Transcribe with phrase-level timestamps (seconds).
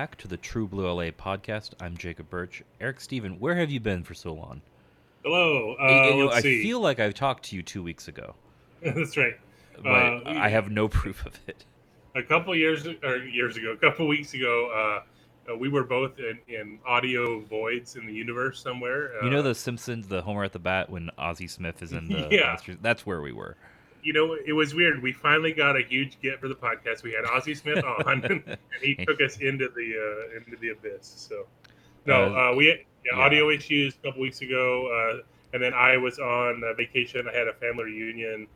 [0.00, 1.72] Back to the True Blue LA podcast.
[1.78, 2.62] I'm Jacob Burch.
[2.80, 4.62] Eric Stephen, where have you been for so long?
[5.22, 5.76] Hello.
[5.78, 8.34] Uh, I- I, let's I feel like I've talked to you two weeks ago,
[8.82, 9.34] That's right.
[9.76, 11.66] but Uh, I have no proof of it.
[12.14, 14.70] A couple years or years ago, a couple weeks ago,
[15.46, 19.12] uh, uh, we were both in, in audio voids in the universe somewhere.
[19.20, 22.08] Uh, You know The Simpsons, the Homer at the Bat when Ozzie Smith is in
[22.08, 22.56] the Yeah.
[22.80, 23.54] That's where we were.
[24.02, 25.02] You know, it was weird.
[25.02, 27.02] We finally got a huge get for the podcast.
[27.02, 29.94] We had Ozzie Smith on, and he took us into the
[30.34, 31.12] uh, into the abyss.
[31.28, 31.46] So,
[32.06, 33.22] no, Uh, uh, we had yeah, yeah.
[33.22, 34.86] audio issues a couple weeks ago,
[35.20, 35.22] uh,
[35.52, 37.26] and then I was on uh, vacation.
[37.32, 38.46] I had a family reunion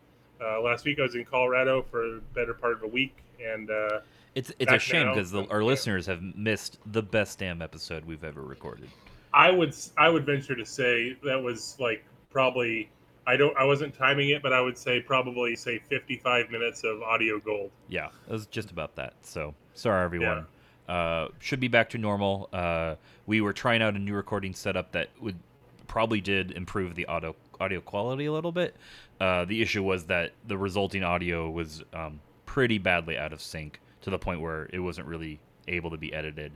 [0.41, 0.99] uh, last week.
[0.99, 4.01] I was in Colorado for the better part of a week, and uh,
[4.35, 5.45] It's it's a shame because yeah.
[5.51, 8.89] our listeners have missed the best damn episode we've ever recorded.
[9.33, 12.89] I would I would venture to say that was like probably
[13.27, 17.03] I don't I wasn't timing it, but I would say probably say 55 minutes of
[17.03, 17.71] audio gold.
[17.89, 19.15] Yeah, it was just about that.
[19.23, 20.47] So sorry, everyone.
[20.89, 22.49] Uh, should be back to normal.
[22.53, 22.97] Uh,
[23.27, 25.39] we were trying out a new recording setup that would
[25.87, 28.77] probably did improve the audio audio quality a little bit.
[29.21, 33.81] Uh, the issue was that the resulting audio was um, pretty badly out of sync
[34.03, 36.53] to the point where it wasn't really able to be edited.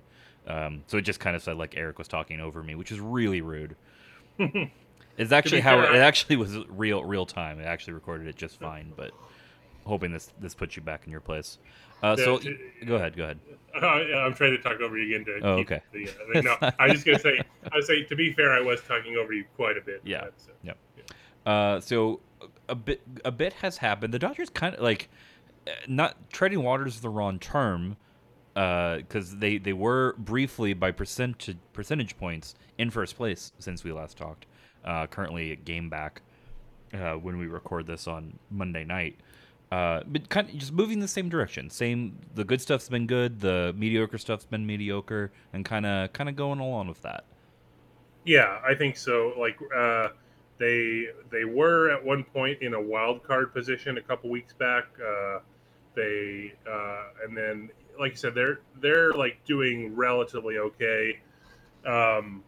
[0.46, 3.00] Um, so it just kind of said like Eric was talking over me, which is
[3.00, 3.76] really rude.
[5.18, 7.60] It's actually how fair, it actually was real real time.
[7.60, 9.10] It actually recorded it just fine, but
[9.84, 11.58] hoping this this puts you back in your place.
[12.02, 13.40] Uh, Yeah, so to- go ahead, go ahead.
[13.74, 15.80] Uh, I'm trying to talk over you again to Oh, okay.
[15.92, 17.40] the, uh, no, I was just gonna say
[17.72, 20.00] I was say to be fair, I was talking over you quite a bit.
[20.04, 20.22] Yeah.
[20.24, 20.78] but, so- Yep.
[21.46, 22.20] Uh, so
[22.68, 24.14] a bit a bit has happened.
[24.14, 25.08] The Dodgers kind of like
[25.66, 27.96] uh, not treading waters is the wrong term
[28.54, 34.16] because they they were briefly by percentage percentage points in first place since we last
[34.16, 34.46] talked.
[34.88, 36.22] Uh, currently a game back
[36.94, 39.20] uh, when we record this on Monday night.
[39.70, 41.68] Uh, but kind of just moving the same direction.
[41.68, 43.40] Same, the good stuff's been good.
[43.40, 47.24] The mediocre stuff's been mediocre, and kind of kind of going along with that.
[48.24, 49.34] Yeah, I think so.
[49.38, 50.08] Like uh,
[50.58, 54.84] they they were at one point in a wild card position a couple weeks back.
[55.06, 55.40] Uh,
[55.94, 57.68] they uh, and then
[58.00, 61.20] like you said, they're they're like doing relatively okay.
[61.84, 62.42] Um,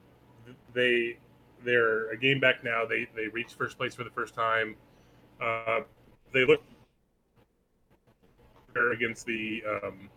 [0.72, 1.18] they
[1.64, 2.84] they're a game back now.
[2.86, 4.76] They they reached first place for the first time.
[5.40, 5.80] Uh,
[6.32, 6.62] they look
[8.92, 10.08] against the um,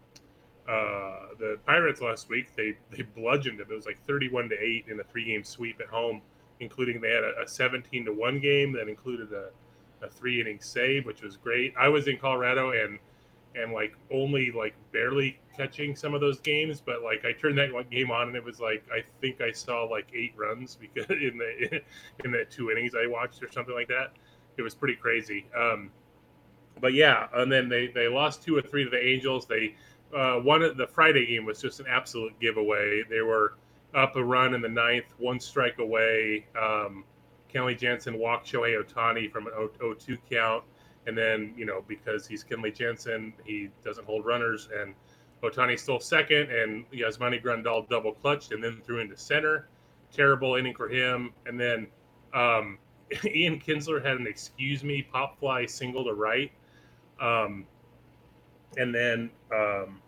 [0.67, 3.67] uh, the Pirates last week they they bludgeoned them.
[3.69, 6.21] It was like 31 to eight in a three game sweep at home,
[6.59, 9.49] including they had a, a 17 to one game that included a,
[10.05, 11.73] a three inning save, which was great.
[11.77, 12.99] I was in Colorado and
[13.55, 17.71] and like only like barely catching some of those games, but like I turned that
[17.71, 21.09] one game on and it was like I think I saw like eight runs because
[21.09, 21.81] in the
[22.23, 24.13] in the two innings I watched or something like that.
[24.57, 25.45] It was pretty crazy.
[25.57, 25.89] Um,
[26.79, 29.45] but yeah, and then they they lost two or three to the Angels.
[29.45, 29.75] They
[30.15, 33.03] uh, one the Friday game was just an absolute giveaway.
[33.09, 33.55] They were
[33.95, 36.45] up a run in the ninth, one strike away.
[36.59, 37.03] Um,
[37.53, 40.63] Kenley Jansen walked Shohei Ohtani from an 0-2 count,
[41.07, 44.93] and then you know because he's Kenley Jansen, he doesn't hold runners, and
[45.43, 49.67] Ohtani stole second, and Yasmani Grandal double clutched and then threw into center.
[50.11, 51.87] Terrible inning for him, and then
[52.33, 52.77] um,
[53.25, 56.51] Ian Kinsler had an excuse me pop fly single to right.
[57.19, 57.65] Um,
[58.77, 60.01] and then um,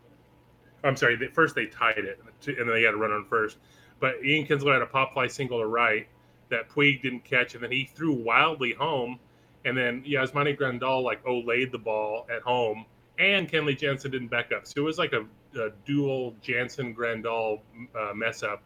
[0.83, 1.17] I'm sorry.
[1.33, 3.57] First they tied it, and then they had to run on first.
[3.99, 6.07] But Ian Kinsler had a pop fly single to right
[6.49, 9.19] that Puig didn't catch, and then he threw wildly home.
[9.65, 12.85] And then Yasmani Grandal like oh laid the ball at home,
[13.19, 14.65] and Kenley Jansen didn't back up.
[14.65, 15.25] So it was like a,
[15.59, 17.59] a dual Jansen Grandal
[17.99, 18.61] uh, mess up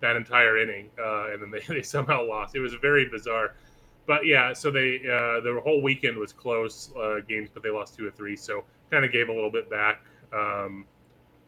[0.00, 2.54] that entire inning, uh, and then they, they somehow lost.
[2.54, 3.54] It was very bizarre.
[4.06, 7.96] But yeah, so they uh, the whole weekend was close uh, games, but they lost
[7.96, 10.02] two or three, so kind of gave a little bit back.
[10.32, 10.84] Um,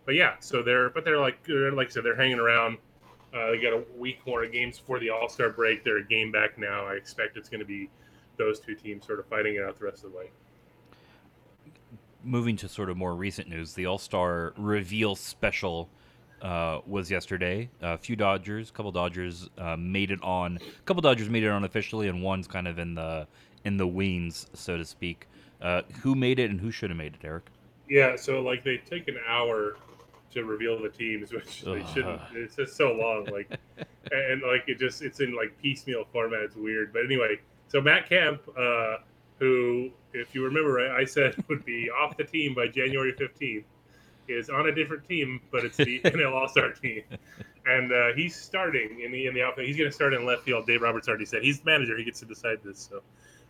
[0.07, 2.79] but yeah, so they're but they're like they're, like I said, they're hanging around.
[3.35, 5.85] Uh, they got a week more of games before the All Star break.
[5.85, 6.87] They're a game back now.
[6.87, 7.91] I expect it's going to be
[8.37, 10.31] those two teams sort of fighting it out the rest of the way.
[12.25, 15.89] Moving to sort of more recent news, the All Star reveal special
[16.43, 17.69] uh, was yesterday.
[17.83, 20.57] A few Dodgers, a couple Dodgers uh, made it on.
[20.57, 23.27] A couple Dodgers made it on officially, and one's kind of in the
[23.65, 25.27] in the wings, so to speak.
[25.61, 27.47] Uh, who made it and who should have made it, Eric?
[27.89, 29.77] Yeah, so like they take an hour
[30.33, 32.21] to reveal the teams, which they shouldn't.
[32.35, 33.51] It's just so long, like,
[34.13, 36.41] and like it just it's in like piecemeal format.
[36.41, 37.41] It's weird, but anyway.
[37.69, 38.99] So Matt Kemp, uh,
[39.39, 43.65] who, if you remember, I said would be off the team by January fifteenth,
[44.29, 47.03] is on a different team, but it's the NL All Star team,
[47.67, 49.67] and uh, he's starting in the in the outfield.
[49.67, 50.67] He's going to start in left field.
[50.67, 51.97] Dave Roberts already said he's the manager.
[51.97, 52.89] He gets to decide this.
[52.91, 53.03] So.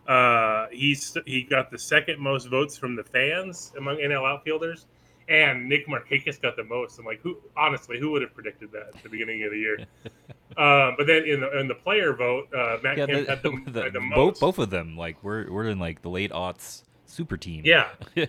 [0.07, 4.87] Uh, he's he got the second most votes from the fans among NL outfielders,
[5.29, 6.99] and Nick Markakis got the most.
[6.99, 7.39] I'm like, who?
[7.57, 9.79] Honestly, who would have predicted that at the beginning of the year?
[10.57, 13.43] uh, but then in the in the player vote, uh, Matt Yeah, Kemp the, had
[13.43, 14.41] the, the- the both most.
[14.41, 14.97] both of them.
[14.97, 17.63] Like we're we're in like the late aughts super team.
[17.65, 18.29] Yeah, and,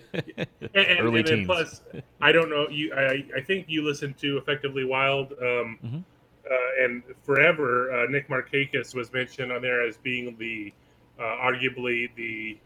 [0.75, 1.45] and, Early and teens.
[1.47, 1.81] plus,
[2.21, 2.67] I don't know.
[2.69, 6.03] You, I, I think you listened to Effectively Wild, um, Mhm.
[6.49, 10.73] uh, and forever uh, Nick Markakis was mentioned on there as being the
[11.19, 12.57] uh, arguably the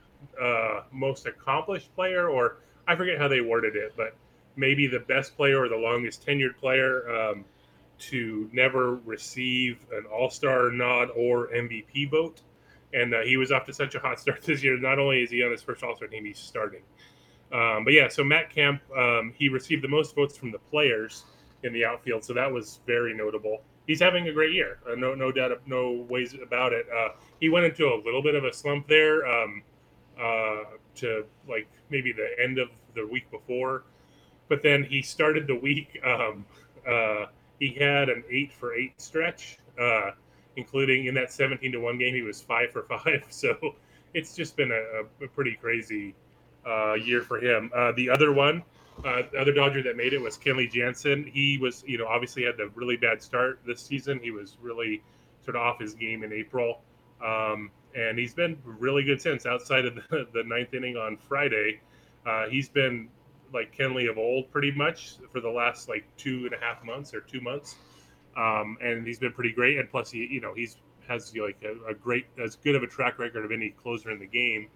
[0.41, 4.15] uh, most accomplished player, or I forget how they worded it, but
[4.57, 7.45] maybe the best player or the longest tenured player um,
[8.01, 12.41] to never receive an All Star nod or MVP vote.
[12.93, 14.77] And uh, he was off to such a hot start this year.
[14.77, 16.81] Not only is he on his first All Star team, he's starting.
[17.51, 21.25] Um, but yeah, so Matt Kemp, um, he received the most votes from the players
[21.63, 23.61] in the outfield, so that was very notable.
[23.87, 26.85] He's having a great year, uh, no no doubt, no ways about it.
[26.89, 27.09] Uh,
[27.41, 29.63] he went into a little bit of a slump there um,
[30.17, 30.63] uh,
[30.95, 33.83] to like maybe the end of the week before,
[34.47, 35.99] but then he started the week.
[36.05, 36.45] Um,
[36.87, 37.25] uh,
[37.61, 40.11] he had an eight for eight stretch, uh,
[40.57, 43.23] including in that seventeen to one game, he was five for five.
[43.29, 43.75] So
[44.15, 46.15] it's just been a, a pretty crazy
[46.67, 47.71] uh, year for him.
[47.73, 48.63] Uh, the other one,
[49.05, 51.23] uh, the other Dodger that made it was Kenley Jansen.
[51.31, 54.19] He was, you know, obviously had the really bad start this season.
[54.21, 55.03] He was really
[55.45, 56.81] sort of off his game in April.
[57.23, 61.79] Um, and he's been really good since outside of the, the ninth inning on Friday.
[62.25, 63.07] Uh, he's been
[63.53, 67.13] like Kenley of old pretty much for the last like two and a half months
[67.13, 67.75] or two months.
[68.37, 69.77] Um, and he's been pretty great.
[69.77, 70.77] And plus, he, you know, he's
[71.07, 74.19] has like a, a great, as good of a track record of any closer in
[74.19, 74.67] the game.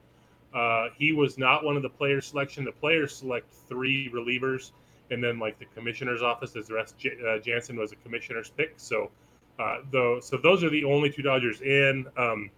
[0.54, 2.64] Uh, he was not one of the players selection.
[2.64, 4.72] The players select three relievers,
[5.12, 6.98] and then like the commissioner's office as the rest.
[6.98, 8.74] J- uh, Jansen was a commissioner's pick.
[8.78, 9.12] So,
[9.60, 12.08] uh, though, so those are the only two Dodgers in.
[12.18, 12.50] Um,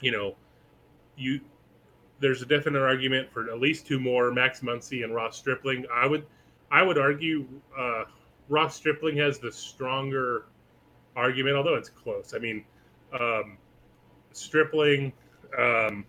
[0.00, 0.36] you know,
[1.16, 1.40] you
[2.20, 5.86] there's a definite argument for at least two more, Max Muncy and Ross Stripling.
[5.92, 6.26] I would,
[6.70, 7.46] I would argue
[7.78, 8.04] uh,
[8.48, 10.44] Ross Stripling has the stronger
[11.16, 12.34] argument, although it's close.
[12.34, 12.64] I mean,
[13.18, 13.56] um,
[14.32, 15.12] Stripling.
[15.58, 16.04] Um,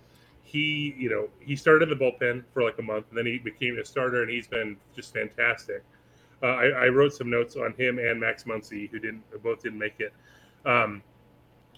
[0.51, 3.37] he you know he started in the bullpen for like a month and then he
[3.37, 5.81] became a starter and he's been just fantastic
[6.43, 9.79] uh, I, I wrote some notes on him and max muncy who didn't both didn't
[9.79, 10.13] make it
[10.65, 11.01] um,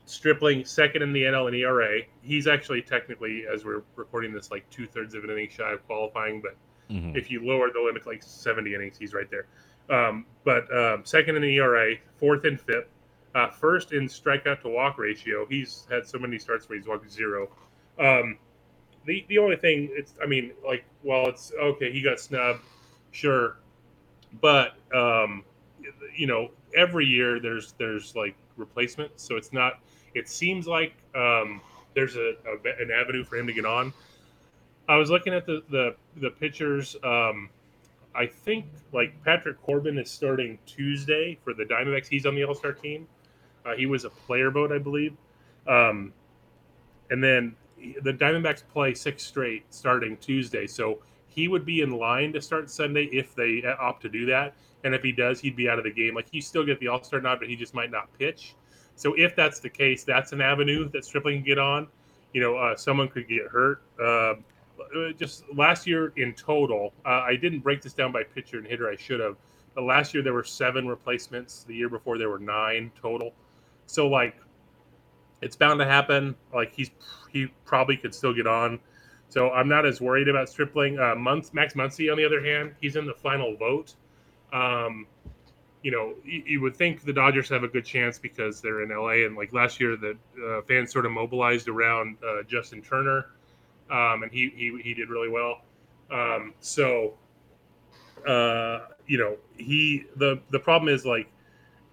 [0.05, 4.69] stripling second in the nl and era he's actually technically as we're recording this like
[4.69, 6.55] two-thirds of an inning shy of qualifying but
[6.89, 7.15] Mhm.
[7.15, 9.47] If you lower the limit like 70 innings, he's right there.
[9.89, 12.89] Um, but um, second in ERA, fourth in FIP,
[13.35, 15.45] uh, first in strikeout to walk ratio.
[15.45, 17.49] He's had so many starts where he's walked zero.
[17.99, 18.37] Um,
[19.05, 22.61] the the only thing it's I mean like well it's okay he got snubbed,
[23.11, 23.57] sure,
[24.39, 25.43] but um,
[26.15, 29.79] you know every year there's there's like replacements, so it's not.
[30.15, 31.61] It seems like um,
[31.95, 33.93] there's a, a an avenue for him to get on.
[34.87, 36.95] I was looking at the the the pitchers.
[37.03, 37.49] Um,
[38.15, 42.07] I think like Patrick Corbin is starting Tuesday for the Diamondbacks.
[42.07, 43.07] He's on the All Star team.
[43.65, 45.15] Uh, he was a player vote, I believe.
[45.67, 46.13] Um,
[47.09, 47.55] and then
[48.01, 52.69] the Diamondbacks play six straight starting Tuesday, so he would be in line to start
[52.69, 54.53] Sunday if they opt to do that.
[54.83, 56.13] And if he does, he'd be out of the game.
[56.13, 58.55] Like he still get the All Star nod, but he just might not pitch.
[58.95, 61.87] So if that's the case, that's an avenue that Stripling can get on.
[62.33, 63.81] You know, uh, someone could get hurt.
[64.01, 64.35] Uh,
[65.17, 68.89] just last year in total, uh, I didn't break this down by pitcher and hitter.
[68.89, 69.35] I should have.
[69.75, 71.63] But last year there were seven replacements.
[71.63, 73.33] The year before there were nine total.
[73.85, 74.35] So like,
[75.41, 76.35] it's bound to happen.
[76.53, 76.91] Like he's
[77.31, 78.79] he probably could still get on.
[79.29, 80.99] So I'm not as worried about Stripling.
[80.99, 83.95] Uh, Month Max Muncy, on the other hand, he's in the final vote.
[84.53, 85.07] Um,
[85.83, 88.89] you know, you, you, would think the Dodgers have a good chance because they're in
[88.89, 93.27] LA, and like last year, the uh, fans sort of mobilized around uh, Justin Turner,
[93.91, 95.61] um, and he, he he did really well.
[96.09, 97.15] Um, so,
[98.25, 101.29] uh, you know, he the the problem is like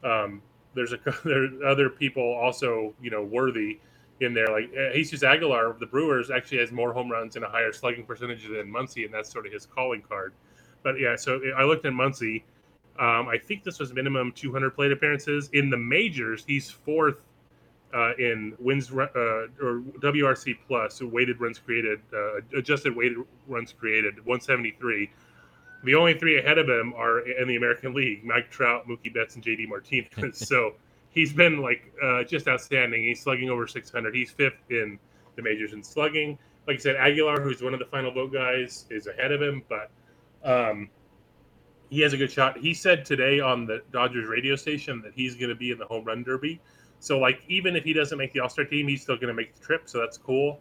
[0.05, 0.41] um,
[0.75, 3.81] there's a there's other people also you know worthy
[4.21, 4.47] in there.
[4.47, 7.73] Like uh, Jesus Aguilar of the Brewers actually has more home runs and a higher
[7.73, 10.33] slugging percentage than Muncy, and that's sort of his calling card.
[10.85, 12.43] But yeah, so I looked at Muncy.
[13.01, 16.45] Um, I think this was minimum 200 plate appearances in the majors.
[16.47, 17.17] He's fourth
[17.95, 23.73] uh, in wins uh, or WRC plus, so weighted runs created, uh, adjusted weighted runs
[23.73, 25.11] created, 173.
[25.83, 29.35] The only three ahead of him are in the American League: Mike Trout, Mookie Betts,
[29.35, 30.39] and JD Martinez.
[30.47, 30.75] so
[31.09, 33.03] he's been like uh, just outstanding.
[33.03, 34.15] He's slugging over 600.
[34.15, 34.99] He's fifth in
[35.37, 36.39] the majors in slugging.
[36.67, 39.63] Like I said, Aguilar, who's one of the final vote guys, is ahead of him,
[39.71, 39.91] but
[40.45, 40.91] um,
[41.91, 42.57] he has a good shot.
[42.57, 45.87] He said today on the Dodgers radio station that he's going to be in the
[45.87, 46.61] home run derby.
[47.01, 49.35] So, like, even if he doesn't make the All Star team, he's still going to
[49.35, 49.83] make the trip.
[49.89, 50.61] So that's cool.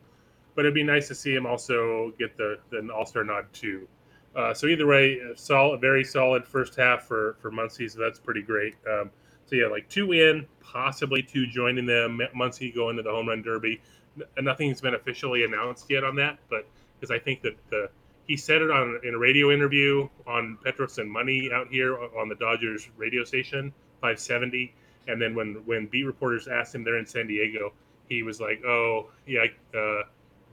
[0.56, 3.88] But it'd be nice to see him also get the, the All Star nod too.
[4.36, 7.90] Uh, so either way, solid, very solid first half for for Muncy.
[7.90, 8.76] So that's pretty great.
[8.90, 9.12] Um,
[9.46, 12.20] so yeah, like two in, possibly two joining them.
[12.36, 13.82] Muncy going to the home run derby.
[14.18, 16.68] N- nothing's been officially announced yet on that, but
[17.00, 17.90] because I think that the
[18.30, 22.30] he said it on in a radio interview on Petros and Money out here on
[22.30, 24.72] the Dodgers radio station, 570.
[25.08, 27.74] And then when when beat reporters asked him, they're in San Diego,
[28.08, 30.04] he was like, "Oh, yeah, I uh,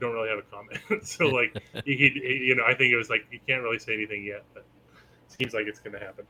[0.01, 1.55] don't really have a comment." so like,
[1.85, 4.43] he, he, you know, I think it was like you can't really say anything yet,
[4.55, 4.65] but
[5.29, 6.25] it seems like it's going to happen.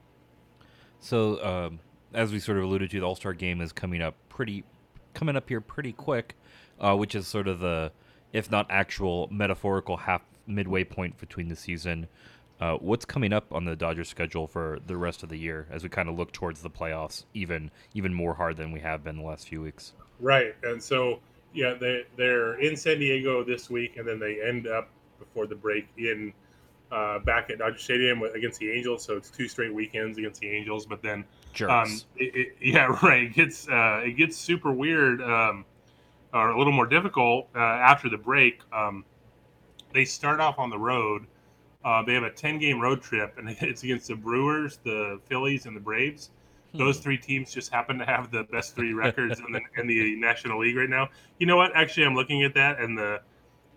[0.99, 1.79] So, um,
[2.13, 4.65] as we sort of alluded to, the All Star game is coming up pretty,
[5.13, 6.35] coming up here pretty quick,
[6.81, 7.93] uh, which is sort of the,
[8.33, 12.07] if not actual metaphorical half midway point between the season.
[12.59, 15.83] Uh, what's coming up on the Dodgers schedule for the rest of the year as
[15.83, 19.17] we kind of look towards the playoffs, even even more hard than we have been
[19.17, 19.93] the last few weeks?
[20.19, 21.19] Right, and so
[21.53, 24.89] yeah, they they're in San Diego this week, and then they end up
[25.19, 26.33] before the break in
[26.91, 29.03] uh, back at Dodger Stadium against the Angels.
[29.03, 31.25] So it's two straight weekends against the Angels, but then
[31.67, 33.23] um, it, it, yeah, right.
[33.23, 35.65] It gets uh, it gets super weird, um,
[36.33, 38.61] or a little more difficult uh, after the break.
[38.73, 39.05] Um,
[39.97, 41.25] they start off on the road.
[41.83, 45.65] Uh, they have a 10 game road trip, and it's against the Brewers, the Phillies,
[45.65, 46.29] and the Braves.
[46.71, 46.77] Hmm.
[46.77, 50.15] Those three teams just happen to have the best three records in, the, in the
[50.19, 51.09] National League right now.
[51.39, 51.71] You know what?
[51.75, 53.21] Actually, I'm looking at that, and the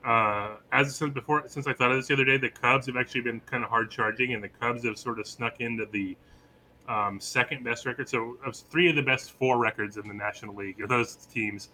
[0.04, 2.96] uh, as since before, since I thought of this the other day, the Cubs have
[2.96, 6.16] actually been kind of hard charging, and the Cubs have sort of snuck into the
[6.88, 8.08] um, second best record.
[8.08, 11.68] So, of three of the best four records in the National League are those teams.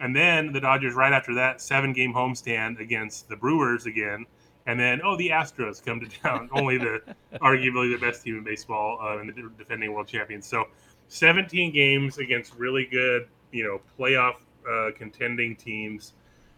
[0.00, 4.26] And then the Dodgers, right after that, seven game homestand against the Brewers again.
[4.66, 7.00] And then, oh, the Astros come to town, only the
[7.40, 10.46] arguably the best team in baseball uh, and the defending world champions.
[10.46, 10.66] So,
[11.08, 14.36] 17 games against really good, you know, playoff
[14.70, 16.12] uh, contending teams.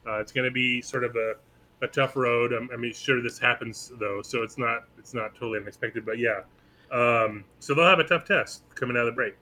[0.06, 1.34] Uh, it's going to be sort of a,
[1.82, 2.52] a tough road.
[2.52, 6.04] I'm, I mean, sure this happens though, so it's not it's not totally unexpected.
[6.04, 6.40] But yeah,
[6.90, 9.36] um, so they'll have a tough test coming out of the break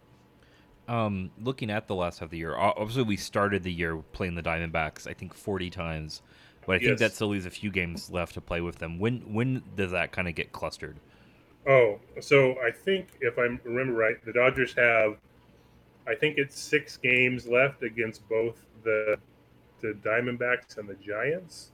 [0.88, 4.34] um, looking at the last half of the year, obviously we started the year playing
[4.34, 6.22] the Diamondbacks, I think forty times,
[6.66, 6.98] but I think Yes.
[7.00, 8.98] that still leaves a few games left to play with them.
[8.98, 10.96] When when does that kind of get clustered?
[11.66, 15.16] Oh, so I think if I remember right, the Dodgers have,
[16.06, 19.18] I think it's six games left against both the
[19.80, 21.72] the Diamondbacks and the Giants.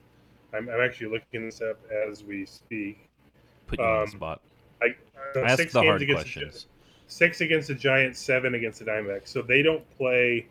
[0.53, 1.79] I'm, I'm actually looking this up
[2.11, 3.09] as we speak.
[3.67, 4.41] Put you on Um, the spot.
[4.83, 4.87] I,
[5.37, 6.67] uh, Ask the hard questions.
[7.07, 9.29] Six against the Giants, seven against the Diamondbacks.
[9.29, 10.47] So they don't play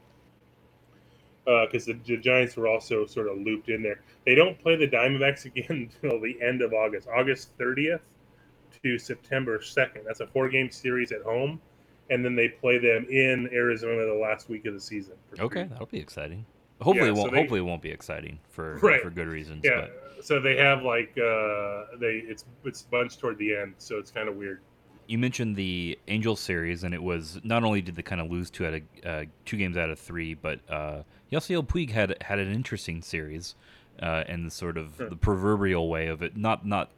[1.46, 4.02] because the, the Giants were also sort of looped in there.
[4.26, 8.00] They don't play the Diamondbacks again until the end of August, August 30th
[8.84, 10.06] to September 2nd.
[10.06, 11.60] That's a four-game series at home,
[12.10, 15.16] and then they play them in Arizona the last week of the season.
[15.40, 16.46] Okay, that'll be exciting.
[16.82, 17.32] Hopefully, Yeah, it won't.
[17.32, 19.02] they- hopefully, it won't be exciting for Right.
[19.02, 19.62] for good reasons.
[19.64, 19.88] Yeah.
[20.16, 24.12] But So they have like uh, they it's it's bunched toward the end, so it's
[24.12, 24.62] kind of weird.
[25.08, 28.50] You mentioned the Angels series, and it was not only did they kind of lose
[28.50, 32.40] two out of uh, two games out of three, but uh, Yasiel Puig had had
[32.40, 33.56] an interesting series,
[34.02, 35.10] uh, in the sort of Sure.
[35.10, 36.36] the proverbial way of it.
[36.38, 36.90] Not not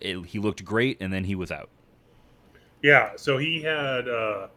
[0.00, 1.68] it, he looked great, and then he was out.
[2.82, 4.48] Yeah, so he had, uh,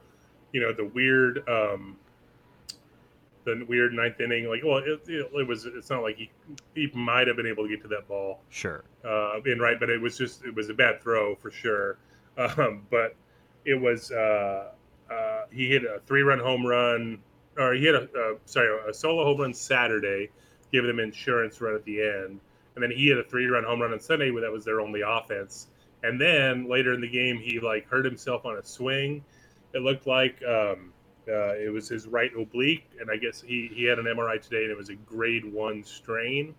[0.53, 1.97] you know, the weird, um,
[3.43, 4.47] the weird ninth inning.
[4.47, 5.65] Like, well, it, it, it was.
[5.65, 6.29] It's not like he
[6.75, 8.83] he might have been able to get to that ball Sure.
[9.03, 11.97] uh, in right, but it was just it was a bad throw for sure.
[12.37, 13.15] Um, but
[13.65, 14.71] it was uh,
[15.11, 17.19] uh, he hit a three run home run,
[17.57, 20.29] or he hit a uh, sorry a solo home run Saturday,
[20.71, 22.39] giving them insurance run at the end,
[22.75, 24.81] and then he hit a three run home run on Sunday where that was their
[24.81, 25.67] only offense.
[26.03, 29.23] And then later in the game, he like hurt himself on a swing.
[29.73, 30.91] It looked like um,
[31.27, 34.63] uh, it was his right oblique, and I guess he he had an MRI today,
[34.63, 36.55] and it was a grade one strain.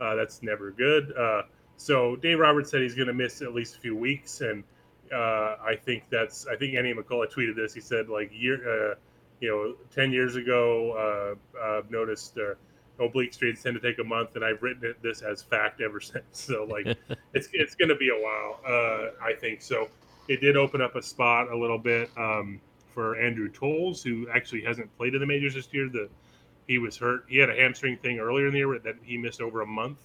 [0.00, 1.12] Uh, that's never good.
[1.16, 1.42] Uh,
[1.76, 4.64] so Dave Roberts said he's going to miss at least a few weeks, and
[5.12, 6.46] uh, I think that's.
[6.46, 7.74] I think Andy McCullough tweeted this.
[7.74, 8.94] He said like year, uh,
[9.40, 12.54] you know, ten years ago, uh, I've noticed uh,
[13.02, 16.00] oblique strains tend to take a month, and I've written it, this as fact ever
[16.00, 16.24] since.
[16.32, 16.86] So like,
[17.34, 18.60] it's it's going to be a while.
[18.66, 19.88] Uh, I think so.
[20.28, 22.60] It did open up a spot a little bit um,
[22.94, 25.88] for Andrew Toles, who actually hasn't played in the majors this year.
[25.88, 26.08] The
[26.68, 27.24] he was hurt.
[27.28, 29.98] He had a hamstring thing earlier in the year that he missed over a month.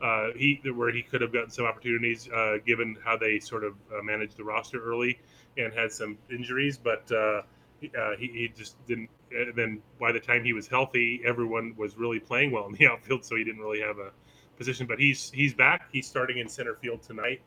[0.00, 3.74] Uh, he where he could have gotten some opportunities uh, given how they sort of
[3.92, 5.18] uh, managed the roster early
[5.56, 7.42] and had some injuries, but uh,
[7.80, 9.10] he, uh, he he just didn't.
[9.32, 12.86] And then by the time he was healthy, everyone was really playing well in the
[12.90, 14.12] outfield, so he didn't really have a
[14.56, 14.86] position.
[14.86, 15.88] But he's he's back.
[15.92, 17.40] He's starting in center field tonight.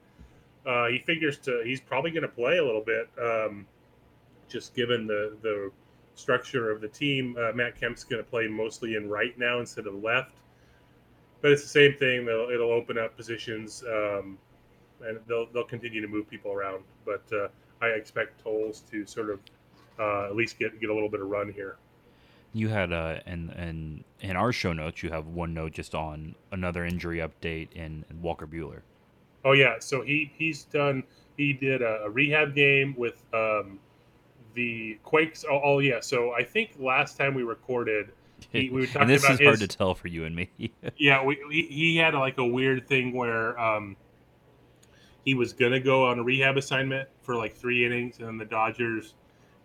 [0.66, 3.66] Uh, he figures to he's probably going to play a little bit, um,
[4.50, 5.72] just given the the
[6.16, 7.38] structure of the team.
[7.56, 10.36] Matt Kemp's going to play mostly in right now instead of left,
[11.42, 12.26] but it's the same thing.
[12.26, 14.38] They'll, it'll open up positions, um,
[15.04, 16.84] and they'll they'll continue to move people around.
[17.06, 17.48] But uh,
[17.82, 19.40] I expect Toles to sort of
[20.00, 21.78] uh, at least get get a little bit of run here.
[22.54, 26.36] You had uh, and and in our show notes, you have one note just on
[26.52, 28.82] another injury update in Walker Buehler.
[29.44, 31.04] Oh yeah, so he he's done.
[31.38, 33.80] He did a, a rehab game with um,
[34.54, 35.46] the Quakes.
[35.50, 38.12] Oh, oh yeah, so I think last time we recorded,
[38.62, 40.50] he, we and this is hard to tell for you and me.
[40.98, 43.96] Yeah, we, he, he had like a weird thing where um,
[45.24, 48.46] he was gonna go on a rehab assignment for like three innings, and then the
[48.46, 49.14] Dodgers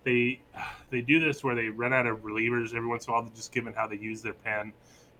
[0.05, 0.40] they
[0.90, 3.53] they do this where they run out of relievers every once in a while, just
[3.53, 4.72] given how they use their pen,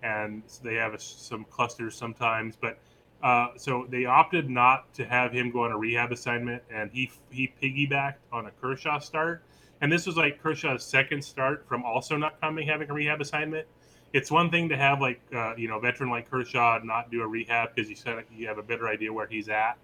[0.02, 2.57] and so they have a, some clusters sometimes.
[2.57, 2.79] But
[3.22, 7.11] uh, so they opted not to have him go on a rehab assignment, and he
[7.31, 9.42] he piggybacked on a Kershaw start,
[9.81, 13.67] and this was like Kershaw's second start from also not coming having a rehab assignment
[14.12, 17.27] it's one thing to have like uh, you know veteran like Kershaw not do a
[17.27, 19.77] rehab because you said you have a better idea where he's at.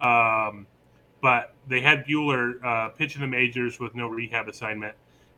[0.00, 0.66] Um,
[1.20, 4.94] but they had Buehler uh, the majors with no rehab assignment.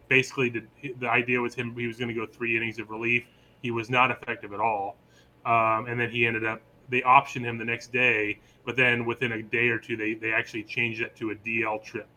[0.08, 0.62] Basically, the,
[1.00, 3.24] the idea was him he was going to go three innings of relief.
[3.62, 4.96] He was not effective at all,
[5.44, 8.38] um, and then he ended up they optioned him the next day.
[8.64, 11.82] But then within a day or two, they they actually changed it to a DL
[11.82, 12.08] trip.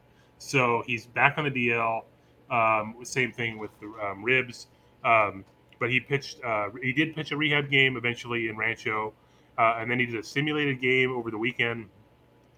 [0.41, 2.01] So he's back on the DL.
[2.49, 4.67] Um, same thing with the um, ribs.
[5.05, 5.45] Um,
[5.79, 6.43] but he pitched.
[6.43, 9.13] Uh, he did pitch a rehab game eventually in Rancho,
[9.57, 11.89] uh, and then he did a simulated game over the weekend.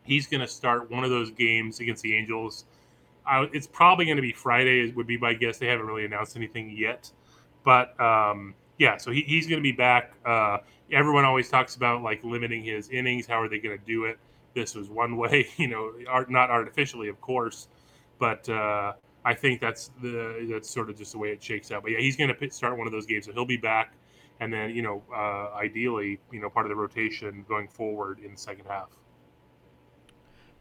[0.03, 2.65] He's going to start one of those games against the Angels.
[3.29, 4.91] Uh, it's probably going to be Friday.
[4.93, 5.57] Would be my guess.
[5.57, 7.11] They haven't really announced anything yet,
[7.65, 8.95] but um, yeah.
[8.97, 10.13] So he, he's going to be back.
[10.25, 10.59] Uh,
[10.91, 13.27] everyone always talks about like limiting his innings.
[13.27, 14.17] How are they going to do it?
[14.53, 17.67] This was one way, you know, art, not artificially, of course,
[18.23, 18.93] but uh,
[19.25, 21.83] I think that's the that's sort of just the way it shakes out.
[21.83, 23.95] But yeah, he's going to start one of those games, so he'll be back,
[24.39, 28.31] and then you know, uh, ideally, you know, part of the rotation going forward in
[28.31, 28.87] the second half.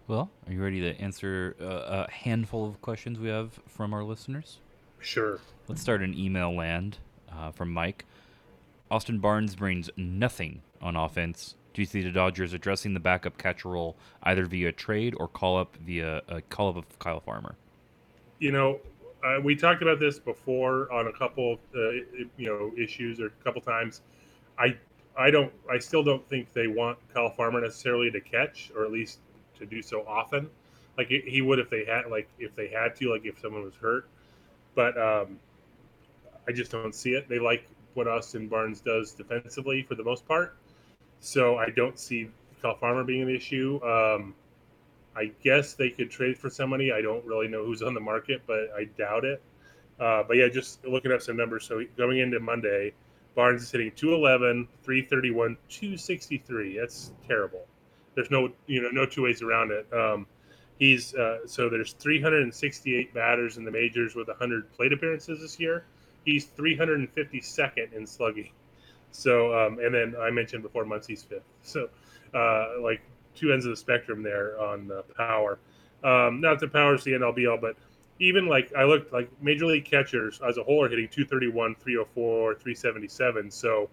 [0.08, 4.02] Well, are you ready to answer uh, a handful of questions we have from our
[4.02, 4.58] listeners?
[4.98, 5.38] Sure.
[5.68, 6.98] Let's start in email land
[7.32, 8.06] uh, from Mike.
[8.90, 11.54] Austin Barnes brings nothing on offense.
[11.74, 15.58] Do you see the Dodgers addressing the backup catcher role either via trade or call
[15.58, 17.54] up via a call up of Kyle Farmer?
[18.38, 18.80] You know,
[19.24, 21.90] uh, we talked about this before on a couple, uh,
[22.36, 24.02] you know, issues or a couple times.
[24.58, 24.76] I,
[25.16, 28.92] I don't, I still don't think they want Kyle Farmer necessarily to catch, or at
[28.92, 29.20] least
[29.58, 30.50] to do so often.
[30.98, 33.74] Like he would if they had like if they had to, like if someone was
[33.74, 34.08] hurt.
[34.74, 35.38] But um,
[36.46, 37.28] I just don't see it.
[37.28, 40.56] They like what Austin Barnes does defensively for the most part.
[41.22, 42.28] So I don't see
[42.60, 43.80] Kyle Farmer being an issue.
[43.84, 44.34] Um,
[45.14, 46.90] I guess they could trade for somebody.
[46.90, 49.40] I don't really know who's on the market, but I doubt it.
[50.00, 51.64] Uh, but yeah, just looking up some numbers.
[51.64, 52.92] So going into Monday,
[53.36, 56.78] Barnes is hitting 211, 331, 263.
[56.80, 57.66] That's terrible.
[58.16, 59.86] There's no, you know, no two ways around it.
[59.92, 60.26] Um,
[60.80, 65.84] he's uh, so there's 368 batters in the majors with 100 plate appearances this year.
[66.24, 68.50] He's 352nd in slugging.
[69.12, 71.42] So, um, and then I mentioned before Muncy's fifth.
[71.62, 71.88] So,
[72.34, 73.00] uh, like
[73.34, 75.58] two ends of the spectrum there on the power.
[76.02, 77.76] Um, not the power's the end all, but
[78.18, 82.54] even like I looked like major league catchers as a whole are hitting 231, 304,
[82.54, 83.50] 377.
[83.50, 83.88] So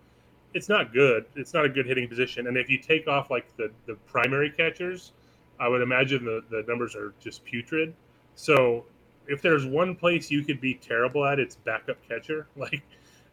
[0.54, 1.26] it's not good.
[1.36, 2.48] It's not a good hitting position.
[2.48, 5.12] And if you take off like the, the primary catchers,
[5.60, 7.94] I would imagine the, the numbers are just putrid.
[8.36, 8.86] So
[9.28, 12.48] if there's one place you could be terrible at, it's backup catcher.
[12.56, 12.84] Like,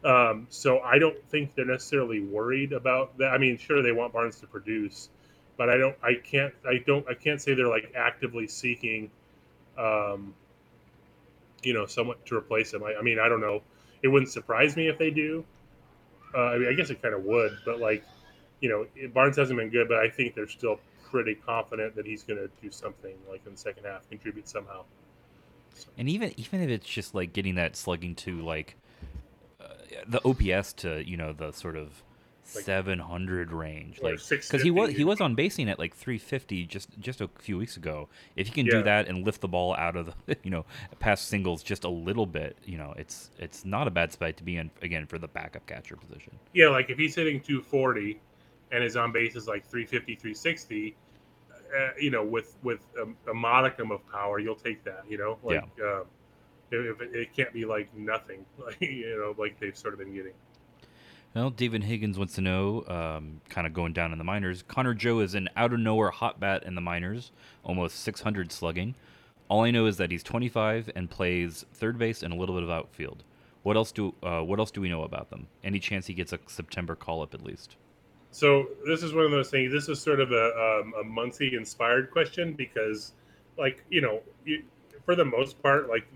[0.07, 3.33] um, so I don't think they're necessarily worried about that.
[3.33, 5.09] I mean, sure they want Barnes to produce,
[5.57, 5.97] but I don't.
[6.01, 6.55] I can't.
[6.65, 7.05] I don't.
[7.09, 9.11] I can't say they're like actively seeking,
[9.77, 10.33] um,
[11.65, 12.85] you know, someone to replace him.
[12.85, 13.63] I, I mean, I don't know.
[14.03, 15.45] It wouldn't surprise me if they do.
[16.33, 18.05] Uh, I mean, I guess it kind of would, but like,
[18.61, 20.79] you know, Barnes hasn't been good, but I think they're still
[21.11, 24.85] pretty confident that he's going to do something like in the second half, contribute somehow.
[25.99, 28.77] And even even if it's just like getting that slugging to like
[30.07, 32.03] the OPS to you know the sort of
[32.55, 36.89] Like- 700 range, like because he was he was on basing at like 350 just
[37.01, 38.09] just a few weeks ago.
[38.37, 40.65] If he can do that and lift the ball out of the you know
[41.01, 44.45] past singles just a little bit, you know it's it's not a bad spot to
[44.45, 46.39] be in again for the backup catcher position.
[46.53, 48.21] Yeah, like if he's hitting 240
[48.71, 50.97] and his on base is like 350, 360,
[51.77, 55.03] uh, you know, with with a, a modicum of power, you'll take that.
[55.09, 56.07] You know, like um, if
[56.71, 60.33] it, it can't be like nothing, like you know, like they've sort of been getting.
[61.35, 64.63] Well, David Higgins wants to know, um, kind of going down in the minors.
[64.67, 67.31] Connor Joe is an out of nowhere hot bat in the minors,
[67.63, 68.95] almost 600 slugging.
[69.49, 72.65] All I know is that he's 25 and plays third base and a little bit
[72.65, 73.23] of outfield.
[73.65, 75.47] What else do uh, What else do we know about them?
[75.63, 77.77] Any chance he gets a September call up at least?
[78.31, 79.73] So this is one of those things.
[79.73, 83.13] This is sort of a um, a Muncy inspired question because,
[83.59, 84.63] like you know, you,
[85.05, 86.07] for the most part, like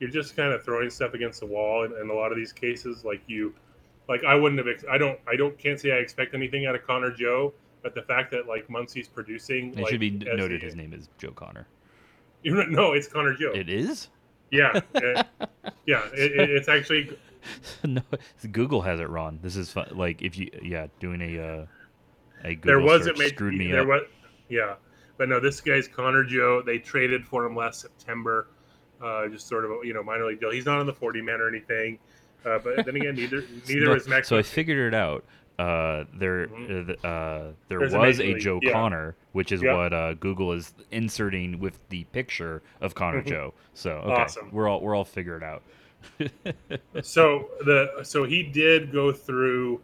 [0.00, 2.52] you're just kind of throwing stuff against the wall in, in a lot of these
[2.52, 3.04] cases.
[3.04, 3.54] Like you,
[4.08, 4.66] like I wouldn't have.
[4.68, 5.18] Ex- I don't.
[5.28, 5.56] I don't.
[5.58, 7.52] Can't say I expect anything out of Connor Joe.
[7.82, 11.08] But the fact that like Muncy's producing, It like, should be noted his name is
[11.18, 11.66] Joe Connor.
[12.42, 13.52] You know, no, it's Connor Joe.
[13.54, 14.08] It is?
[14.50, 15.26] Yeah, it-
[15.86, 16.06] yeah.
[16.12, 17.16] It, it, it's actually
[17.84, 18.02] no,
[18.52, 19.38] Google has it wrong.
[19.42, 19.88] This is fun.
[19.94, 21.66] like if you yeah doing a uh,
[22.44, 23.86] a Google there wasn't search made, screwed me there up.
[23.86, 24.02] was
[24.48, 24.74] yeah
[25.16, 28.48] but no this guy's connor joe they traded for him last september
[29.02, 31.22] uh, just sort of a you know minor league deal he's not on the 40
[31.22, 31.98] man or anything
[32.44, 35.24] uh, but then again neither neither No, is max So I figured it out.
[35.58, 38.72] Uh, there, uh, uh, there There's was Major a Joe yeah.
[38.72, 39.74] Connor, which is Yeah.
[39.76, 43.26] what uh, Google is inserting with the picture of Connor Mhm.
[43.26, 43.54] Joe.
[43.74, 44.48] So okay, Awesome.
[44.52, 45.62] we're all we're all figured out.
[47.02, 49.82] so the so he did go through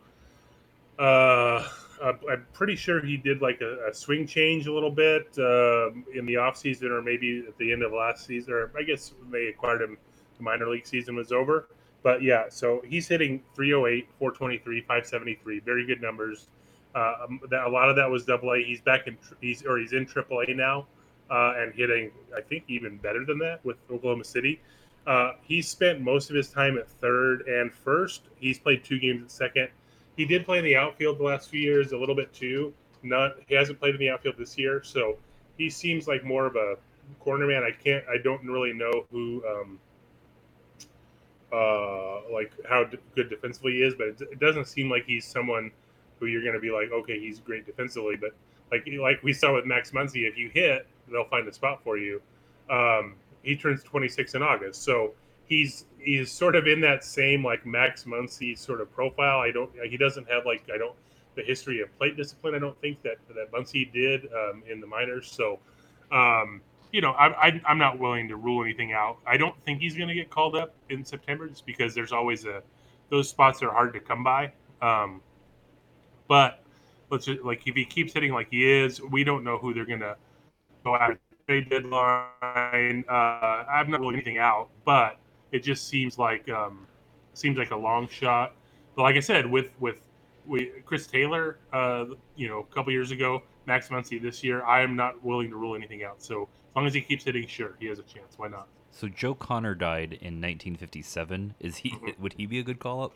[0.99, 1.69] uh
[2.03, 6.05] uh, i'm pretty sure he did like a, a swing change a little bit um,
[6.15, 9.13] in the off season or maybe at the end of last season or i guess
[9.31, 9.97] they acquired him
[10.37, 11.69] the minor league season was over
[12.03, 16.49] but yeah so he's hitting 308 423 573 very good numbers
[16.95, 19.79] uh, um, that, a lot of that was double a he's back in he's or
[19.79, 20.87] he's in triple a now
[21.31, 24.61] uh, and hitting i think even better than that with oklahoma city
[25.07, 28.23] uh, he's spent most of his time at third and first.
[28.39, 29.69] He's played two games at second.
[30.17, 32.73] He did play in the outfield the last few years a little bit too.
[33.03, 35.19] Not he hasn't played in the outfield this year, so
[35.59, 36.77] he seems like more of a
[37.21, 37.63] corner man.
[37.63, 38.05] I can't.
[38.09, 39.79] I don't really know who, um,
[41.53, 45.25] uh, like how d- good defensively he is, but it, it doesn't seem like he's
[45.25, 45.71] someone
[46.19, 48.17] who you're going to be like, okay, he's great defensively.
[48.17, 48.31] But
[48.73, 51.99] like like we saw with Max Muncy, if you hit, they'll find a spot for
[51.99, 52.21] you.
[52.71, 55.13] Um, he turns 26 in August, so
[55.47, 59.41] he's he's sort of in that same like Max Muncy sort of profile.
[59.41, 60.95] I don't he doesn't have like I don't
[61.37, 62.55] the history of plate discipline.
[62.55, 65.31] I don't think that that Muncy did um, in the minors.
[65.31, 65.59] So
[66.13, 66.61] um,
[66.93, 69.19] you know I, I I'm not willing to rule anything out.
[69.27, 72.45] I don't think he's going to get called up in September just because there's always
[72.45, 72.63] a
[73.11, 74.53] those spots are hard to come by.
[74.83, 75.21] Um,
[76.29, 76.63] but
[77.11, 79.87] let's just, like if he keeps hitting like he is, we don't know who they're
[79.87, 80.17] going to
[80.85, 83.05] go after deadline.
[83.09, 85.17] Uh, I'm not ruling anything out, but
[85.57, 86.87] it just seems like um,
[87.35, 88.55] seems like a long shot.
[88.95, 89.97] But like I said, with with
[90.47, 92.05] we Chris Taylor, uh,
[92.37, 95.57] you know, a couple years ago, Max Muncy this year, I am not willing to
[95.57, 96.23] rule anything out.
[96.23, 98.35] So as long as he keeps hitting, sure, he has a chance.
[98.37, 98.69] Why not?
[98.91, 101.55] So Joe Connor died in 1957.
[101.61, 101.91] Is he?
[101.91, 102.19] Mhm.
[102.19, 103.13] Would he be a good call up?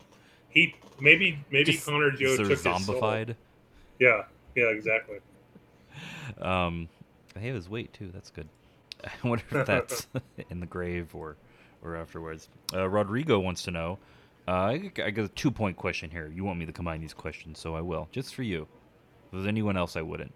[0.49, 3.35] He maybe maybe Just Connor Joe sort took of zombified.
[3.99, 4.23] Yeah,
[4.55, 5.19] yeah, exactly.
[6.39, 6.89] Um,
[7.39, 8.09] he his weight too.
[8.13, 8.49] That's good.
[9.03, 10.07] I wonder if that's
[10.49, 11.37] in the grave or
[11.83, 12.49] or afterwards.
[12.73, 13.97] Uh, Rodrigo wants to know.
[14.47, 16.31] Uh, I, got a two point question here.
[16.33, 18.07] You want me to combine these questions, so I will.
[18.11, 18.63] Just for you.
[18.63, 20.33] If there's anyone else, I wouldn't.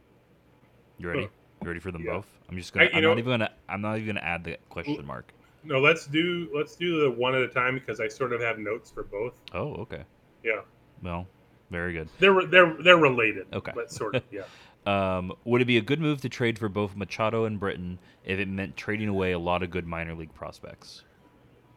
[0.98, 1.22] You ready?
[1.62, 2.14] You ready for them Yeah.
[2.14, 2.28] both?
[2.50, 2.90] I'm just gonna.
[2.94, 3.52] I- know- not even gonna.
[3.68, 5.34] I'm not even gonna add the question mark.
[5.64, 8.60] No, let's do let's do the one at a time because I sort of have
[8.60, 9.34] notes for both.
[9.54, 10.04] Oh, okay.
[10.44, 10.62] Yeah,
[11.02, 11.26] Well,
[11.72, 12.08] very good.
[12.20, 13.48] they're they're they're related.
[13.52, 13.72] Okay.
[13.74, 14.44] but sort of yeah.
[14.86, 18.38] Um, would it be a good move to trade for both Machado and Britton if
[18.38, 21.04] it meant trading away a lot of good minor league prospects?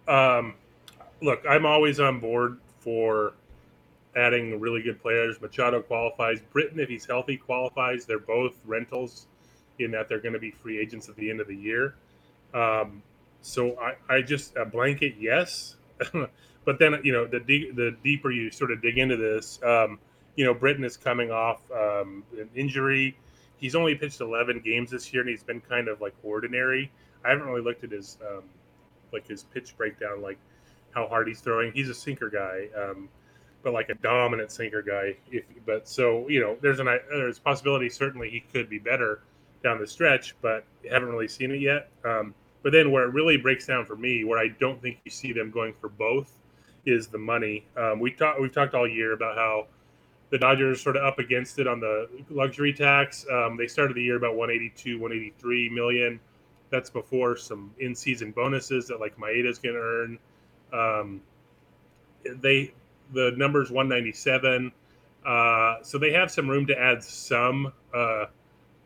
[0.08, 0.54] Um,
[1.20, 3.34] look, I'm always on board for
[4.16, 5.40] adding really good players.
[5.40, 6.40] Machado qualifies.
[6.52, 8.06] Britton, if he's healthy, qualifies.
[8.06, 9.26] They're both rentals
[9.78, 11.94] in that they're going to be free agents at the end of the year.
[12.54, 13.02] Um,
[13.42, 15.76] so I, I just a blanket yes,
[16.64, 19.98] but then you know the de- the deeper you sort of dig into this, um,
[20.34, 23.16] you know Britton is coming off um, an injury.
[23.58, 26.90] He's only pitched 11 games this year, and he's been kind of like ordinary.
[27.24, 28.44] I haven't really looked at his um,
[29.12, 30.38] like his pitch breakdown, like
[30.94, 31.72] how hard he's throwing.
[31.72, 33.08] He's a sinker guy, um,
[33.62, 35.16] but like a dominant sinker guy.
[35.30, 39.20] If but so you know, there's an there's possibility certainly he could be better
[39.62, 41.90] down the stretch, but haven't really seen it yet.
[42.04, 45.10] Um, but then where it really breaks down for me, where I don't think you
[45.10, 46.32] see them going for both,
[46.86, 47.66] is the money.
[47.76, 49.66] Um, we talked we've talked all year about how
[50.30, 53.24] the Dodgers sort of up against it on the luxury tax.
[53.30, 56.20] Um, they started the year about 182, 183 million.
[56.70, 60.18] That's before some in-season bonuses that like Maeda's going to earn.
[60.72, 61.22] Um,
[62.42, 62.72] they
[63.14, 64.70] the numbers 197,
[65.24, 68.26] uh, so they have some room to add some, uh,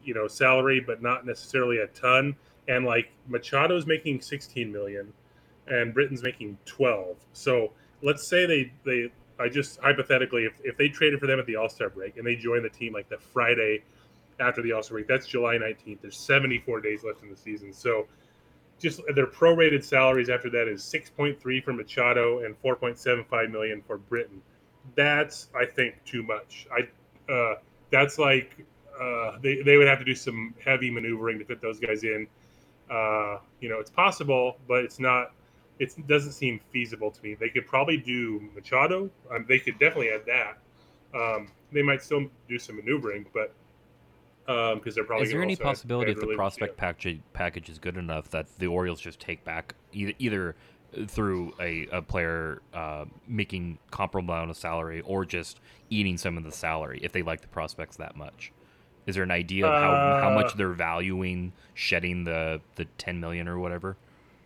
[0.04, 2.36] you know, salary, but not necessarily a ton.
[2.68, 5.12] And like Machado's making 16 million,
[5.66, 7.16] and Britton's making 12.
[7.32, 11.46] So let's say they they I just hypothetically if, if they traded for them at
[11.46, 13.82] the All Star break and they join the team like the Friday
[14.42, 16.00] after the All Star break, that's July 19th.
[16.02, 17.72] There's 74 days left in the season.
[17.72, 18.06] So
[18.78, 24.42] just their prorated salaries after that is 6.3 for Machado and 4.75 million for Britton.
[24.96, 26.66] That's I think too much.
[26.72, 27.54] I uh,
[27.90, 28.66] that's like
[29.00, 32.26] uh, they they would have to do some heavy maneuvering to fit those guys in.
[32.90, 35.32] Uh, you know, it's possible, but it's not.
[35.78, 37.34] It doesn't seem feasible to me.
[37.34, 39.08] They could probably do Machado.
[39.30, 40.58] Um, they could definitely add that.
[41.18, 43.54] Um, they might still do some maneuvering, but
[44.46, 48.30] because they're probably Is there any possibility if the prospect package package is good enough
[48.30, 50.56] that the Orioles just take back either either
[51.06, 56.44] through a, a player uh, making comparable amount of salary or just eating some of
[56.44, 58.52] the salary if they like the prospects that much?
[59.06, 63.18] Is there an idea of how, how much Uh, they're valuing shedding the, the ten
[63.20, 63.96] million or whatever?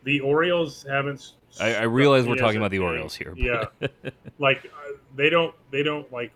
[0.05, 1.33] The Orioles haven't.
[1.61, 2.79] I realize we're talking about the.
[2.79, 3.35] Orioles here.
[3.37, 3.65] Yeah,
[4.39, 6.31] like uh, they don't they don't like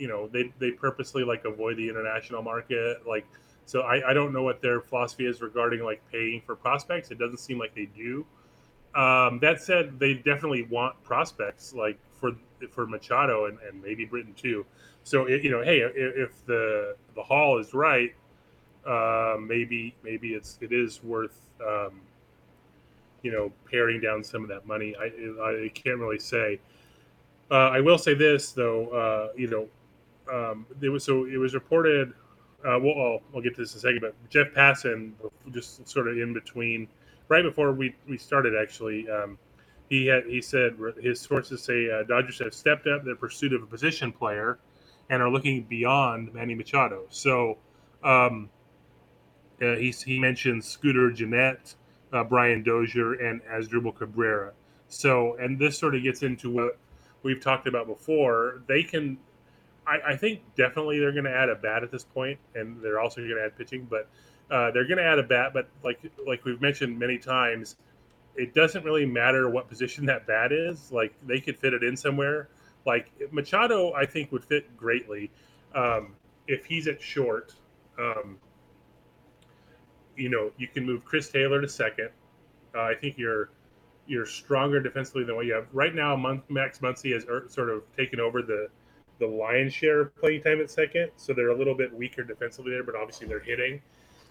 [0.00, 3.26] you know they they purposely like avoid the international market like
[3.66, 7.12] so I, I don't know what their philosophy is regarding like paying for prospects.
[7.12, 8.26] It doesn't seem like they do.
[8.96, 12.32] Um, that said they definitely want prospects like for
[12.70, 14.66] for machado and, and maybe britton too.
[15.04, 18.14] So it, you know hey if, if the the hall is right
[18.86, 22.00] uh, maybe maybe it's it is worth um,
[23.22, 24.94] you know paring down some of that money.
[24.98, 26.60] I i can't really say.
[27.50, 29.68] Uh, I will say this though, uh, you know,
[30.32, 32.12] um, there was so it was reported.
[32.62, 35.12] Uh, well, I'll, I'll get to this in a second, but Jeff Passan,
[35.50, 36.88] just sort of in between,
[37.28, 39.38] right before we, we started, actually, um,
[39.88, 43.62] he had he said his sources say uh, Dodgers have stepped up their pursuit of
[43.62, 44.58] a position player,
[45.08, 47.04] and are looking beyond Manny Machado.
[47.08, 47.56] So,
[48.04, 48.50] um,
[49.62, 51.74] uh, he he mentions Scooter Gennett,
[52.12, 54.52] uh, Brian Dozier, and Asdrubal Cabrera.
[54.88, 56.76] So, and this sort of gets into what
[57.22, 58.62] we've talked about before.
[58.66, 59.18] They can,
[59.90, 63.00] I, I think, definitely they're going to add a bat at this point, and they're
[63.00, 63.86] also going to add pitching.
[63.90, 64.08] But
[64.50, 65.52] uh, they're going to add a bat.
[65.52, 67.76] But like like we've mentioned many times,
[68.36, 70.92] it doesn't really matter what position that bat is.
[70.92, 72.48] Like they could fit it in somewhere.
[72.86, 75.30] Like Machado, I think would fit greatly
[75.74, 76.14] um,
[76.46, 77.54] if he's at short.
[77.98, 78.38] Um,
[80.16, 82.10] you know, you can move Chris Taylor to second.
[82.74, 83.50] Uh, I think you're
[84.06, 86.16] you're stronger defensively than what you have right now.
[86.48, 88.68] Max Muncy has er- sort of taken over the
[89.20, 92.72] the lion's share of playing time at second, so they're a little bit weaker defensively
[92.72, 93.80] there, but obviously they're hitting.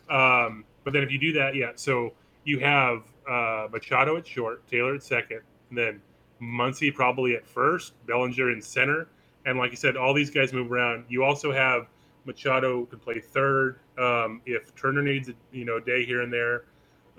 [0.09, 2.11] Um, but then if you do that, yeah, so
[2.43, 6.01] you have uh, Machado at short, Taylor at second, and then
[6.41, 9.07] Muncy probably at first, Bellinger in center,
[9.45, 11.05] and like you said, all these guys move around.
[11.07, 11.87] You also have
[12.25, 13.79] Machado could play third.
[13.97, 16.63] Um, if Turner needs a you know day here and there,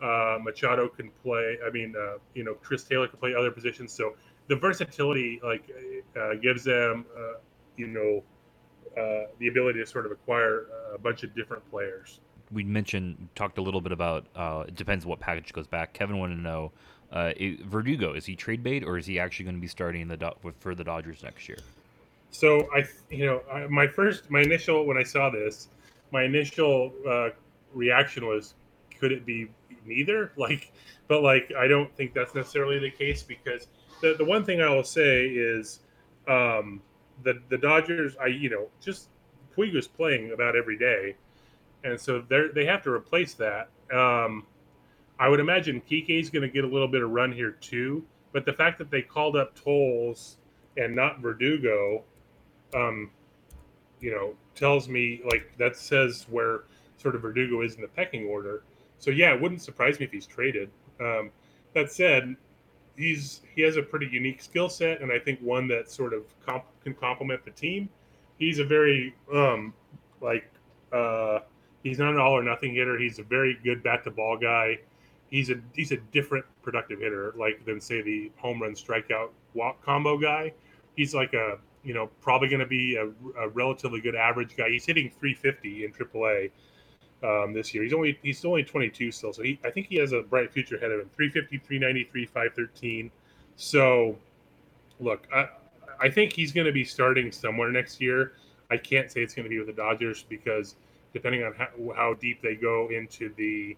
[0.03, 1.59] uh, Machado can play.
[1.65, 3.93] I mean, uh, you know, Chris Taylor can play other positions.
[3.93, 4.15] So
[4.49, 5.71] the versatility like
[6.19, 7.39] uh, gives them, uh,
[7.81, 8.23] you know,
[9.01, 12.21] uh, the ability to sort of acquire a bunch of different players.
[12.53, 14.27] We mentioned talked a little bit about.
[14.37, 15.93] Uh, it depends what package goes back.
[15.95, 16.73] Kevin wanted to know.
[17.11, 17.33] Uh,
[17.65, 20.53] Verdugo is he trade bait or is he actually going to be starting the Do-
[20.61, 21.59] for the Dodgers next year?
[22.31, 25.69] So I, you know, I, my first, my initial when I saw this,
[26.13, 27.31] my initial uh,
[27.75, 28.55] reaction was,
[29.01, 29.49] could it be
[29.85, 30.33] neither?
[30.37, 30.73] Like,
[31.09, 33.67] but like I don't think that's necessarily the case because
[34.01, 35.81] the the one thing I will say is,
[36.29, 36.81] um,
[37.23, 39.09] the the Dodgers, I you know, just
[39.55, 41.17] Puig's playing about every day,
[41.85, 43.69] and so they they have to replace that.
[43.93, 44.47] Um,
[45.19, 48.45] I would imagine Kike's going to get a little bit of run here too, but
[48.45, 50.39] the fact that they called up Toles
[50.77, 52.05] and not Verdugo
[52.75, 53.11] um,
[54.01, 56.65] you know, tells me like that says where
[56.97, 58.63] sort of Verdugo is in the pecking order.
[58.99, 60.71] So yeah, it wouldn't surprise me if he's traded.
[61.01, 61.31] Um,
[61.75, 62.37] that said,
[63.01, 66.25] he's he has a pretty unique skill set, and I think one that sort of
[66.45, 67.89] comp- can complement the team.
[68.39, 69.73] He's a very um,
[70.21, 70.51] like
[70.93, 71.41] uh,
[71.83, 72.99] he's not an all or nothing hitter.
[72.99, 74.79] He's a very good bat to ball guy.
[75.31, 79.83] He's a he's a different productive hitter, like than say the home run strikeout walk
[79.83, 80.53] combo guy.
[80.95, 83.07] He's like a you know probably going to be a,
[83.41, 84.69] a relatively good average guy.
[84.69, 86.51] He's hitting 350 in AAA
[87.23, 87.83] um, this year.
[87.83, 90.77] He's only he's only 22 still, so he I think he has a bright future
[90.77, 91.11] ahead of him.
[91.15, 93.11] 350, 393, 513.
[93.57, 94.17] So
[94.99, 95.49] look, I
[96.01, 98.33] I think he's going to be starting somewhere next year.
[98.71, 100.77] I can't say it's going to be with the Dodgers because
[101.13, 103.77] depending on how, how deep they go into the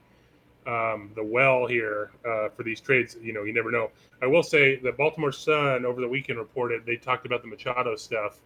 [0.64, 3.90] um, the well here uh, for these trades, you know, you never know.
[4.22, 7.96] I will say the Baltimore Sun over the weekend reported they talked about the Machado
[7.96, 8.38] stuff.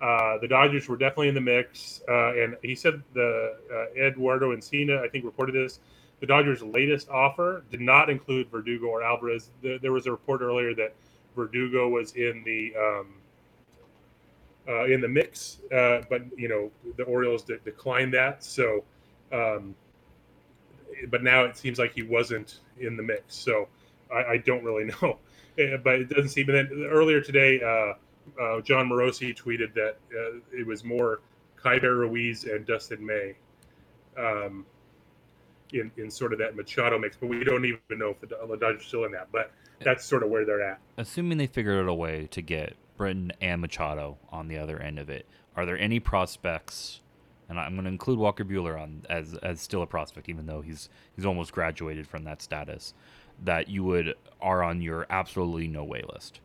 [0.00, 4.54] Uh, the Dodgers were definitely in the mix, uh, and he said the uh, Eduardo
[4.54, 5.80] Encina, I think, reported this.
[6.20, 9.50] The Dodgers' latest offer did not include Verdugo or Alvarez.
[9.62, 10.94] There, there was a report earlier that
[11.36, 13.14] Verdugo was in the um,
[14.68, 18.42] uh, in the mix, uh, but you know the Orioles de- declined that.
[18.44, 18.84] So,
[19.32, 19.74] um,
[21.08, 23.34] but now it seems like he wasn't in the mix.
[23.36, 23.68] So
[24.12, 25.18] I, I don't really know,
[25.58, 26.48] Eh, but it doesn't seem.
[26.48, 27.94] And then earlier today, uh,
[28.40, 31.20] uh, Jon Morosi tweeted that uh, it was more
[31.62, 33.34] Keibert Ruiz and Dustin May.
[34.18, 34.66] Um,
[35.72, 38.56] in, in sort of that Machado mix, but we don't even know if the, the
[38.56, 39.28] Dodgers are still in that.
[39.32, 39.52] But
[39.82, 40.80] that's sort of where they're at.
[40.96, 44.98] Assuming they figured out a way to get Britton and Machado on the other end
[44.98, 47.00] of it, are there any prospects?
[47.48, 50.60] And I'm going to include Walker Buehler on as as still a prospect, even though
[50.60, 52.94] he's he's almost graduated from that status.
[53.42, 56.40] That you would are on your absolutely no way list.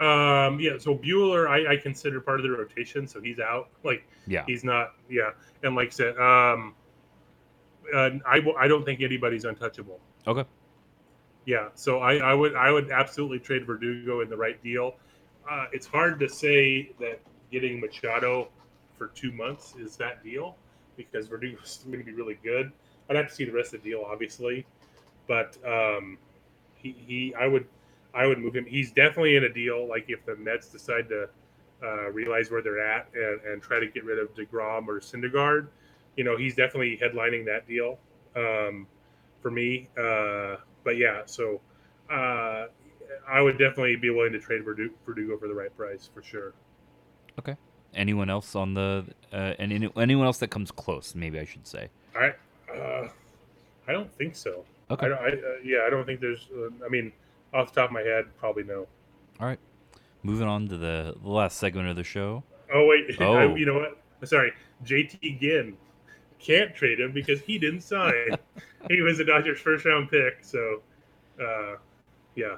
[0.00, 3.68] Um, yeah, so Buehler, I, I consider part of the rotation, so he's out.
[3.84, 4.44] Like, Yeah.
[4.46, 4.94] he's not.
[5.08, 5.30] Yeah,
[5.62, 6.74] and like I said, um,
[7.94, 10.00] uh, I w- I don't think anybody's untouchable.
[10.26, 10.44] Okay.
[11.46, 14.96] Yeah, so I, I would I would absolutely trade Verdugo in the right deal.
[15.48, 17.20] Uh, it's hard to say that
[17.52, 18.48] getting Machado
[18.96, 20.56] for two months is that deal
[20.96, 22.72] because Verdugo's going to be really good.
[23.10, 24.64] I'd have to see the rest of the deal, obviously,
[25.28, 26.16] but um,
[26.74, 27.66] he, he I would
[28.14, 28.64] I would move him.
[28.64, 29.88] He's definitely in a deal.
[29.88, 31.28] Like if the Mets decide to
[31.82, 35.68] uh, realize where they're at and, and try to get rid of Degrom or Syndergaard,
[36.16, 37.98] you know, he's definitely headlining that deal
[38.36, 38.86] um,
[39.42, 39.88] for me.
[39.98, 41.60] Uh, but yeah, so
[42.10, 42.66] uh,
[43.28, 46.52] I would definitely be willing to trade Verdu- Verdugo for the right price for sure.
[47.38, 47.56] Okay.
[47.94, 51.14] Anyone else on the uh, and any, anyone else that comes close?
[51.14, 51.88] Maybe I should say.
[52.16, 52.34] I
[52.72, 53.08] uh,
[53.86, 54.64] I don't think so.
[54.90, 55.06] Okay.
[55.06, 55.32] I, I uh,
[55.64, 56.48] yeah, I don't think there's.
[56.56, 57.12] Uh, I mean,
[57.54, 58.86] off the top of my head, probably no.
[59.40, 59.58] All right.
[60.22, 62.42] Moving on to the, the last segment of the show.
[62.72, 63.54] Oh wait, I, Oh.
[63.54, 64.28] you know what?
[64.28, 64.52] Sorry,
[64.84, 65.76] JT Ginn
[66.38, 68.36] can't trade him because he didn't sign.
[68.90, 70.82] he was a Dodgers first round pick, so
[71.40, 71.76] uh,
[72.34, 72.56] yeah.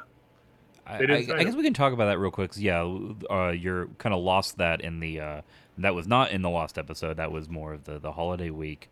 [0.87, 2.53] I, I, I guess we can talk about that real quick.
[2.57, 2.83] yeah,
[3.29, 5.41] uh, you're kind of lost that in the uh,
[5.79, 7.17] that was not in the lost episode.
[7.17, 8.89] That was more of the the holiday week.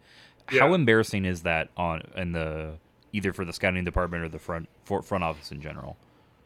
[0.47, 2.79] How embarrassing is that on in the
[3.15, 5.97] either for the scouting department or the front for, front office in general?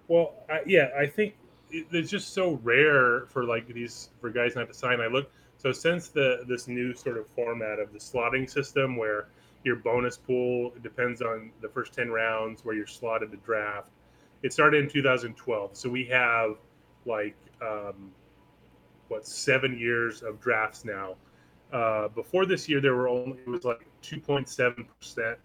[0.06, 1.34] Well, I, yeah, I think
[1.70, 5.00] it, it's just so rare for like these for guys not to sign.
[5.00, 9.28] I look so since the this new sort of format of the slotting system where
[9.64, 13.88] your bonus pool depends on the first ten rounds where you're slotted to draft.
[14.42, 16.56] It started in 2012, so we have
[17.06, 18.12] like um,
[19.08, 21.16] what seven years of drafts now.
[21.72, 25.38] Uh, before this year, there were only it was like 2.7 percent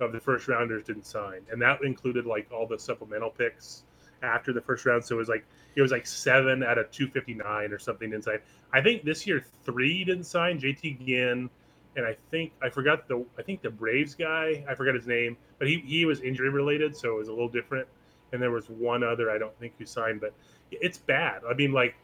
[0.00, 3.84] of the first rounders didn't sign, and that included like all the supplemental picks
[4.22, 5.04] after the first round.
[5.04, 5.44] So it was like
[5.76, 8.40] it was like seven out of 259 or something inside.
[8.72, 10.58] I think this year three didn't sign.
[10.58, 11.50] JT Ginn,
[11.96, 14.64] and I think I forgot the I think the Braves guy.
[14.68, 17.48] I forgot his name, but he he was injury related, so it was a little
[17.48, 17.86] different.
[18.32, 20.32] And there was one other I don't think who signed, but
[20.70, 21.42] it's bad.
[21.48, 21.96] I mean, like,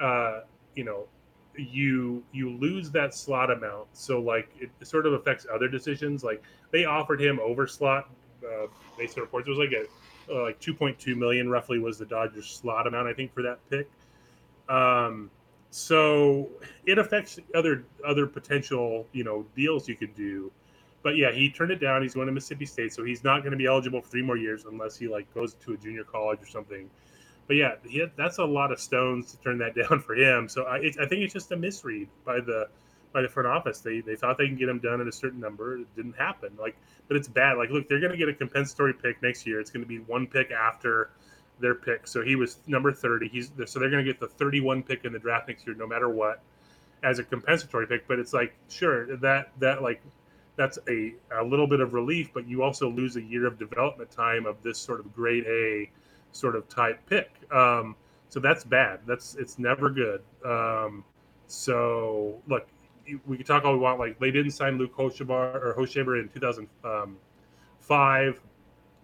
[0.00, 0.40] uh,
[0.74, 1.06] you know,
[1.56, 6.24] you you lose that slot amount, so like it sort of affects other decisions.
[6.24, 8.10] Like they offered him over slot.
[8.44, 8.66] Uh,
[8.98, 9.86] based on reports, it was like a
[10.30, 13.88] uh, like 2.2 million roughly was the Dodgers slot amount I think for that pick.
[14.68, 15.30] Um,
[15.70, 16.48] so
[16.86, 20.50] it affects other other potential you know deals you could do.
[21.02, 22.02] But yeah, he turned it down.
[22.02, 24.38] He's going to Mississippi State, so he's not going to be eligible for three more
[24.38, 26.88] years unless he like goes to a junior college or something.
[27.46, 30.48] But yeah, had, that's a lot of stones to turn that down for him.
[30.48, 32.68] So I, it, I think it's just a misread by the
[33.12, 33.80] by the front office.
[33.80, 35.78] They they thought they can get him done at a certain number.
[35.78, 36.50] It didn't happen.
[36.58, 36.76] Like,
[37.08, 37.56] but it's bad.
[37.56, 39.60] Like, look, they're going to get a compensatory pick next year.
[39.60, 41.10] It's going to be one pick after
[41.60, 42.06] their pick.
[42.06, 43.28] So he was number thirty.
[43.28, 45.86] He's so they're going to get the thirty-one pick in the draft next year, no
[45.86, 46.42] matter what,
[47.02, 48.08] as a compensatory pick.
[48.08, 50.02] But it's like, sure, that that like
[50.56, 54.10] that's a, a little bit of relief, but you also lose a year of development
[54.10, 55.90] time of this sort of grade A
[56.34, 57.30] sort of type pick.
[57.50, 57.96] Um,
[58.28, 59.00] so that's bad.
[59.06, 60.22] That's it's never good.
[60.44, 61.04] Um,
[61.46, 62.66] so look,
[63.26, 63.98] we can talk all we want.
[63.98, 68.40] Like they didn't sign Luke Hochevar or Hochevar in 2005.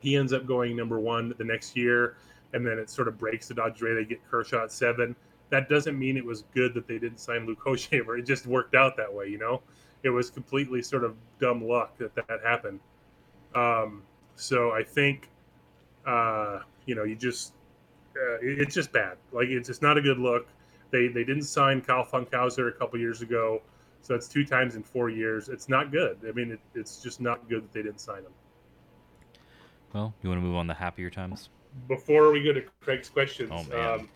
[0.01, 2.17] He ends up going number one the next year,
[2.55, 3.83] and then it sort of breaks the Dodgers.
[3.83, 5.15] Way they get Kershaw at seven.
[5.51, 8.19] That doesn't mean it was good that they didn't sign Luke Hochevar.
[8.19, 9.61] It just worked out that way, you know.
[10.03, 12.81] It was completely sort of dumb luck that that happened.
[13.55, 14.03] Um,
[14.37, 15.29] so I think,
[16.07, 16.61] uh,
[16.91, 17.53] you know, you just
[18.17, 19.17] uh, it's just bad.
[19.31, 20.49] Like it's just not a good look.
[20.91, 23.63] They they didn't sign Kyle Funkhouser a couple years ago,
[24.03, 25.49] so that's two times in four years.
[25.49, 26.19] It's not good.
[26.29, 28.33] I mean, it, it's just not good that they didn't sign him.
[29.93, 31.49] Well, you want to move on to happier times?
[31.87, 34.09] Before we go to Craig's questions, Oh, um,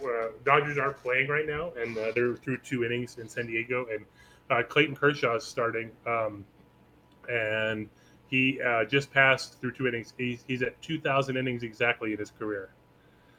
[0.00, 3.86] uh, Dodgers aren't playing right now, and uh, they're through two innings in San Diego,
[3.92, 4.04] and
[4.50, 6.44] uh, Clayton Kershaw is starting, um,
[7.28, 7.88] and
[8.30, 10.14] he uh, just passed through two innings.
[10.16, 12.70] He's, he's at 2,000 innings exactly in his career.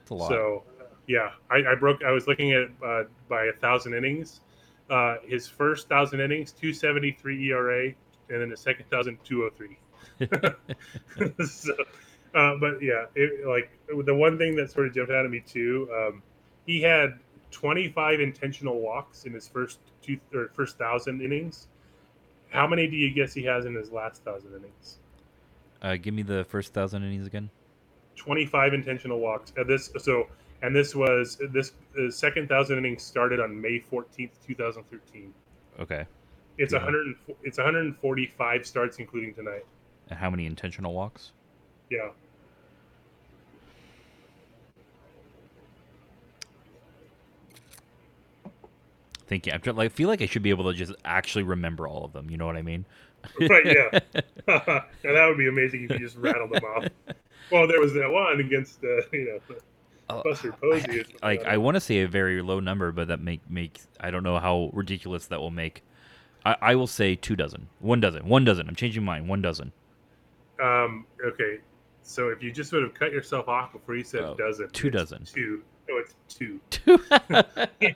[0.01, 0.29] It's a lot.
[0.29, 0.63] So,
[1.07, 2.03] yeah, I, I broke.
[2.03, 4.41] I was looking at uh, by a thousand innings.
[4.89, 9.41] Uh, his first thousand innings, two seventy three ERA, and then the second thousand, two
[9.41, 9.77] hundred three.
[11.45, 11.73] so,
[12.35, 13.71] uh, but yeah, it, like
[14.05, 16.23] the one thing that sort of jumped out at me too, um,
[16.65, 17.19] he had
[17.51, 21.67] twenty five intentional walks in his first two or first thousand innings.
[22.52, 24.97] How many do you guess he has in his last thousand innings?
[25.82, 27.49] uh, give me the first thousand innings again.
[28.18, 29.52] 25 intentional walks.
[29.60, 30.28] Uh, this so
[30.62, 35.34] and this was this uh, second thousand innings started on May 14th, 2013.
[35.80, 36.06] Okay.
[36.60, 36.80] It's Yeah.
[36.80, 39.66] 100 and- it's 145 starts including tonight.
[40.10, 41.32] And how many intentional walks?
[41.89, 42.10] Yeah.
[49.32, 49.53] Thank you.
[49.53, 52.11] I'm like, I feel like I should be able to just actually remember all of
[52.11, 52.29] them.
[52.29, 52.84] You know what I mean?
[53.39, 53.99] Right, yeah.
[54.47, 56.86] now that would be amazing if you just rattled them off.
[57.51, 59.55] Well, there was that one against uh, you know
[60.09, 60.82] Oh, Buster Posey.
[60.82, 64.09] something like I want to say a very low number, but that make makes I
[64.11, 65.84] don't know how ridiculous that will make.
[66.45, 68.69] I, I will say two dozen, one dozen, one dozen.
[68.69, 69.27] I'm changing mine.
[69.27, 69.73] One dozen.
[70.63, 71.59] Um, okay,
[72.03, 74.89] so if you just would have cut yourself off before you said Oh, dozen, two
[74.89, 75.25] dozen.
[75.25, 75.61] two.
[75.91, 76.59] No, it's two.
[76.69, 76.99] Two.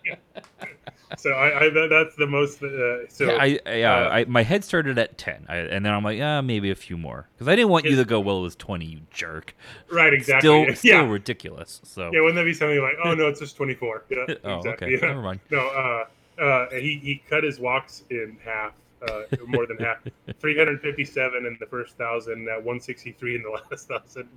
[1.17, 2.61] So I, I that, that's the most.
[2.61, 5.93] Uh, so yeah, I, yeah, uh, I, my head started at ten, I, and then
[5.93, 8.19] I'm like, ah, maybe a few more, because I didn't want you to go.
[8.19, 9.55] Well, it was twenty, you jerk.
[9.91, 10.41] right, exactly.
[10.49, 10.73] Still, yeah.
[10.73, 11.81] still ridiculous.
[11.83, 14.03] So, Yeah, wouldn't that be something like, oh no, it's just twenty four?
[14.09, 14.95] Yeah, oh, exactly.
[14.95, 15.07] okay, Yeah.
[15.09, 15.39] never mind.
[15.51, 18.73] No, uh, uh, he he cut his walks in half,
[19.07, 19.99] uh, more than half.
[20.39, 23.87] Three hundred fifty seven in the first thousand, uh, one sixty three in the last
[23.87, 24.27] thousand.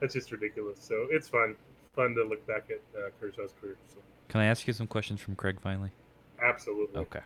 [0.00, 0.78] That's just ridiculous.
[0.80, 1.56] So it's fun,
[1.96, 3.76] fun to look back at uh, Kershaw's career.
[3.88, 3.96] So
[4.28, 5.90] Can I ask you some questions from Craig finally?
[6.42, 7.00] absolutely.
[7.00, 7.20] Okay.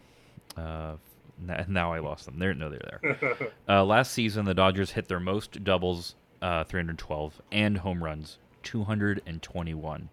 [0.56, 0.94] Uh,
[1.68, 2.38] now I lost them.
[2.38, 3.36] They're no, they're there.
[3.68, 10.08] Uh, last season, the Dodgers hit their most doubles, uh, 312, and home runs, 221,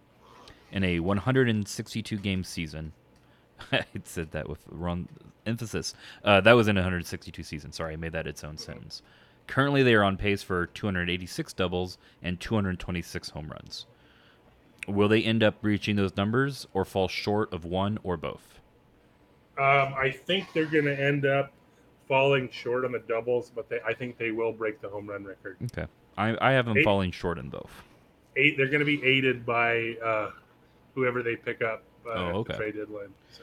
[0.72, 2.92] in a 162 game season.
[3.72, 5.08] I said that with wrong
[5.46, 5.94] emphasis.
[6.24, 7.72] Uh, that was in a 162 season.
[7.72, 9.02] Sorry, I made that its own sentence.
[9.48, 13.86] Currently, they are on pace for 286 doubles and 226 home runs.
[14.88, 18.60] Will they end up reaching those numbers or fall short of one or both?
[19.58, 21.52] Um, I think they're going to end up
[22.06, 25.24] falling short on the doubles, but they, I think they will break the home run
[25.24, 25.56] record.
[25.64, 25.86] Okay.
[26.16, 27.70] I, I have them Eight- falling short in both.
[28.36, 30.30] Eight, they're going to be aided by uh,
[30.94, 32.52] whoever they pick up uh, Oh, okay.
[32.52, 33.08] the trade deadline.
[33.36, 33.42] So,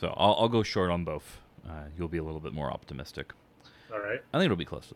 [0.00, 1.40] So I'll, I'll go short on both.
[1.68, 3.32] Uh, you'll be a little bit more optimistic.
[3.92, 4.20] all right.
[4.32, 4.92] I think it'll be close.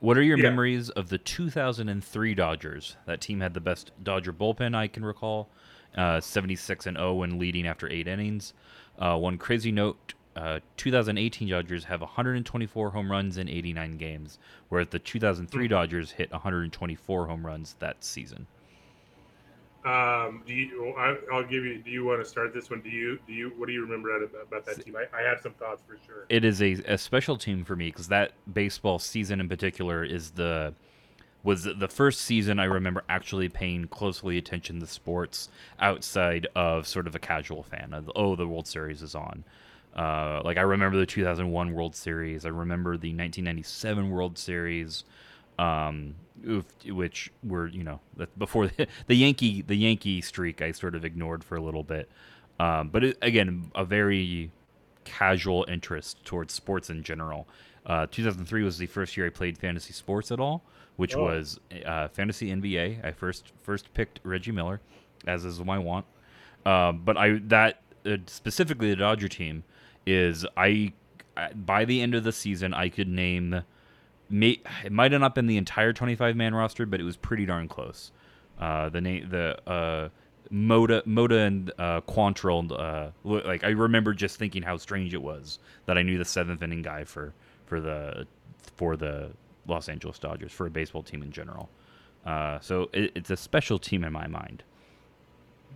[0.00, 0.44] What are your Yeah.
[0.44, 2.96] memories of the 2003 Dodgers?
[3.06, 5.50] That team had the best Dodger bullpen I can recall.
[5.94, 8.54] Uh, 76 and 0 when leading after eight innings.
[8.98, 14.38] Uh, one crazy note: uh, 2018 Dodgers have 124 home runs in 89 games,
[14.68, 18.46] whereas the 2003 Dodgers hit 124 home runs that season.
[19.84, 20.94] Um, do you?
[20.98, 21.78] I, I'll give you.
[21.78, 22.82] Do you want to start this one?
[22.82, 23.18] Do you?
[23.26, 23.52] Do you?
[23.56, 24.94] What do you remember about, about that team?
[24.96, 26.26] I, I have some thoughts for sure.
[26.28, 30.32] It is a, a special team for me because that baseball season in particular is
[30.32, 30.74] the
[31.42, 37.06] was the first season I remember actually paying closely attention to sports outside of sort
[37.06, 37.94] of a casual fan.
[37.94, 39.44] Of, oh, the World Series is on.
[39.96, 42.44] Uh, like I remember the 2001 World Series.
[42.44, 45.04] I remember the 1997 World Series,
[45.60, 46.14] um,
[46.86, 48.00] which were you know
[48.38, 50.62] before the, the Yankee the Yankee streak.
[50.62, 52.08] I sort of ignored for a little bit,
[52.58, 54.50] um, but it, again, a very
[55.04, 57.46] casual interest towards sports in general.
[57.86, 60.62] Uh, 2003 was the first year I played fantasy sports at all,
[60.96, 61.24] which Oh.
[61.24, 63.04] was uh, fantasy NBA.
[63.04, 64.80] I first first picked Reggie Miller,
[65.26, 66.06] as is my want.
[66.66, 69.64] Um, but I that uh, specifically the Dodger team
[70.06, 70.92] is I
[71.36, 73.62] I- by the end of the season I could name.
[74.30, 77.46] May, it might have not been the entire 25 man roster, but it was pretty
[77.46, 78.12] darn close.
[78.58, 80.08] Uh, the name the uh,
[80.50, 85.58] Mota Mota and uh, Quantrill uh, like I remember just thinking how strange it was
[85.86, 87.34] that I knew the seventh inning guy for
[87.66, 88.26] for the
[88.76, 89.30] for the
[89.66, 91.70] Los Angeles Dodgers for a baseball team in general.
[92.26, 94.62] Uh, so it, it's a special team in my mind.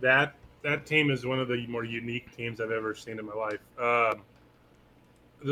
[0.01, 3.33] that that team is one of the more unique teams I've ever seen in my
[3.33, 3.59] life.
[3.79, 4.23] Um,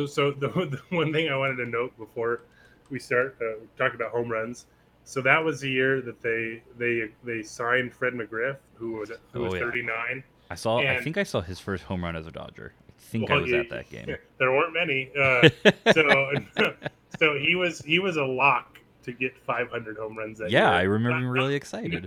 [0.08, 0.48] so the,
[0.90, 2.42] the one thing I wanted to note before
[2.90, 4.66] we start uh, talking about home runs,
[5.04, 9.42] so that was the year that they they they signed Fred McGriff, who was who
[9.42, 9.64] was Oh, yeah.
[9.64, 10.24] 39.
[10.50, 10.78] I saw.
[10.80, 12.74] I think I saw his first home run as a Dodger.
[12.90, 14.16] I think I was he- at that game.
[14.40, 15.10] There weren't many.
[15.20, 15.50] Uh,
[15.94, 16.32] so
[17.20, 20.62] so he was he was a lock to get 500 home runs that year.
[20.62, 22.06] Yeah, I remember Not- being not- really excited.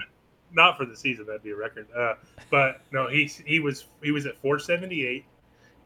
[0.53, 2.15] not for the season that'd be a record uh,
[2.51, 5.25] but no he he was he was at 478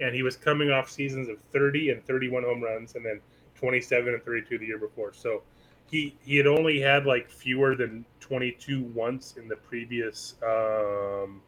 [0.01, 3.20] and he was coming off seasons of 30 and 31 home runs and then
[3.61, 5.43] 27 and 32 the year before so
[5.91, 11.43] he he had only had like fewer than 22 once in the previous um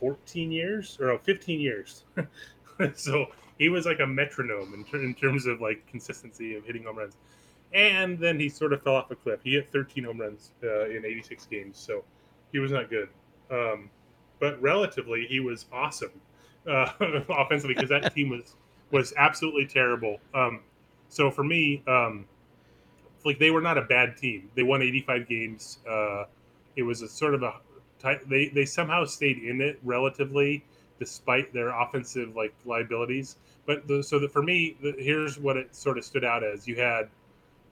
[0.00, 2.04] 14 years or no 15 years
[2.94, 3.26] so
[3.58, 6.98] he was like a metronome in, ter- in terms of like consistency of hitting home
[6.98, 7.16] runs
[7.72, 9.40] and then he sort of fell off a cliff.
[9.44, 12.04] He hit 13 home runs uh, in 86 games, so
[12.52, 13.08] he was not good.
[13.50, 13.90] Um,
[14.40, 16.10] but relatively, he was awesome
[16.68, 16.92] uh,
[17.28, 18.56] offensively because that team was
[18.90, 20.18] was absolutely terrible.
[20.34, 20.60] Um,
[21.10, 22.24] so for me, um,
[23.24, 24.50] like they were not a bad team.
[24.54, 25.78] They won 85 games.
[25.88, 26.24] Uh,
[26.76, 27.54] it was a sort of a
[28.26, 30.64] they they somehow stayed in it relatively
[30.98, 33.36] despite their offensive like liabilities.
[33.66, 36.66] But the, so that for me, the, here's what it sort of stood out as:
[36.66, 37.08] you had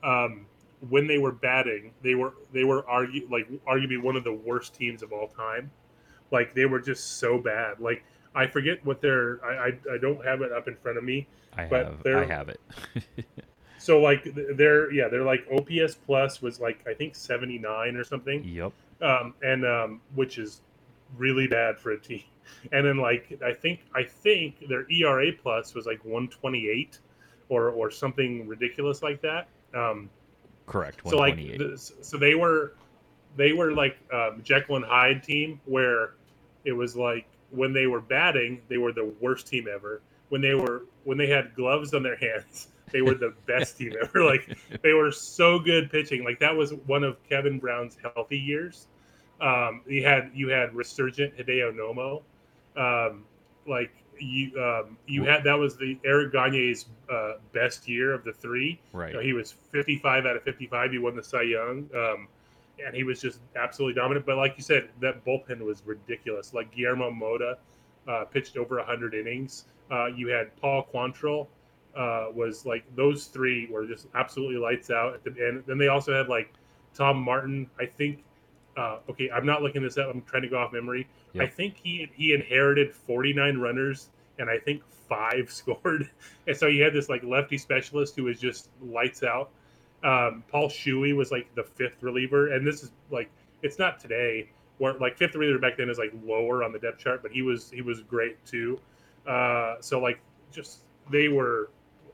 [0.02, 0.46] um,
[0.88, 4.74] when they were batting, they were they were argue like arguably one of the worst
[4.74, 5.70] teams of all time.
[6.30, 7.80] Like they were just so bad.
[7.80, 8.02] Like
[8.38, 11.26] I forget what their I I, I don't have it up in front of me.
[11.56, 12.06] I But have.
[12.06, 12.60] I have it.
[13.80, 18.04] So like they're yeah they're like OPS plus was like I think seventy nine or
[18.04, 18.42] something.
[18.44, 18.72] yep.
[19.00, 20.62] um, and um, which is
[21.16, 22.24] really bad for a team.
[22.72, 26.98] And then like I think I think their ERA plus was like 128
[27.50, 29.48] or or something ridiculous like that.
[29.74, 30.10] Um,
[30.66, 31.00] Correct.
[31.06, 31.58] so like 128.
[31.58, 32.74] the, so they were
[33.36, 36.14] they were like um, Jekyll and Hyde team where
[36.64, 40.02] it was like when they were batting they were the worst team ever.
[40.28, 43.92] When they were when they had gloves on their hands they were the best team
[44.00, 44.24] ever.
[44.24, 46.24] Like they were so good pitching.
[46.24, 48.86] Like that was one of Kevin Brown's healthy years.
[49.40, 52.22] Um, you had you had resurgent Hideo Nomo.
[52.76, 53.24] Um,
[53.66, 58.32] like you um, you had that was the Eric Gagne's uh, best year of the
[58.32, 58.80] three.
[58.92, 59.10] right.
[59.10, 60.92] You know, he was 55 out of 55.
[60.92, 61.88] He won the Cy Young.
[61.94, 62.28] Um,
[62.84, 64.26] and he was just absolutely dominant.
[64.26, 66.54] But like you said, that bullpen was ridiculous.
[66.54, 67.58] Like Guillermo Mota
[68.06, 69.64] uh, pitched over 100 innings.
[69.90, 71.46] Uh, you had Paul Quantrill
[71.96, 75.64] uh, was like those three were just absolutely lights out at the end.
[75.66, 76.52] Then they also had like
[76.94, 77.68] Tom Martin.
[77.78, 78.24] I think.
[78.76, 80.08] Uh, okay, I'm not looking this up.
[80.08, 81.08] I'm trying to go off memory.
[81.38, 86.08] I think he he inherited 49 runners, and I think five scored.
[86.46, 89.50] And so you had this like lefty specialist who was just lights out.
[90.04, 93.30] Um, Paul Shuey was like the fifth reliever, and this is like
[93.62, 96.98] it's not today where like fifth reliever back then is like lower on the depth
[96.98, 98.78] chart, but he was he was great too.
[99.26, 100.20] Uh, so like
[100.52, 100.80] just
[101.10, 101.70] they were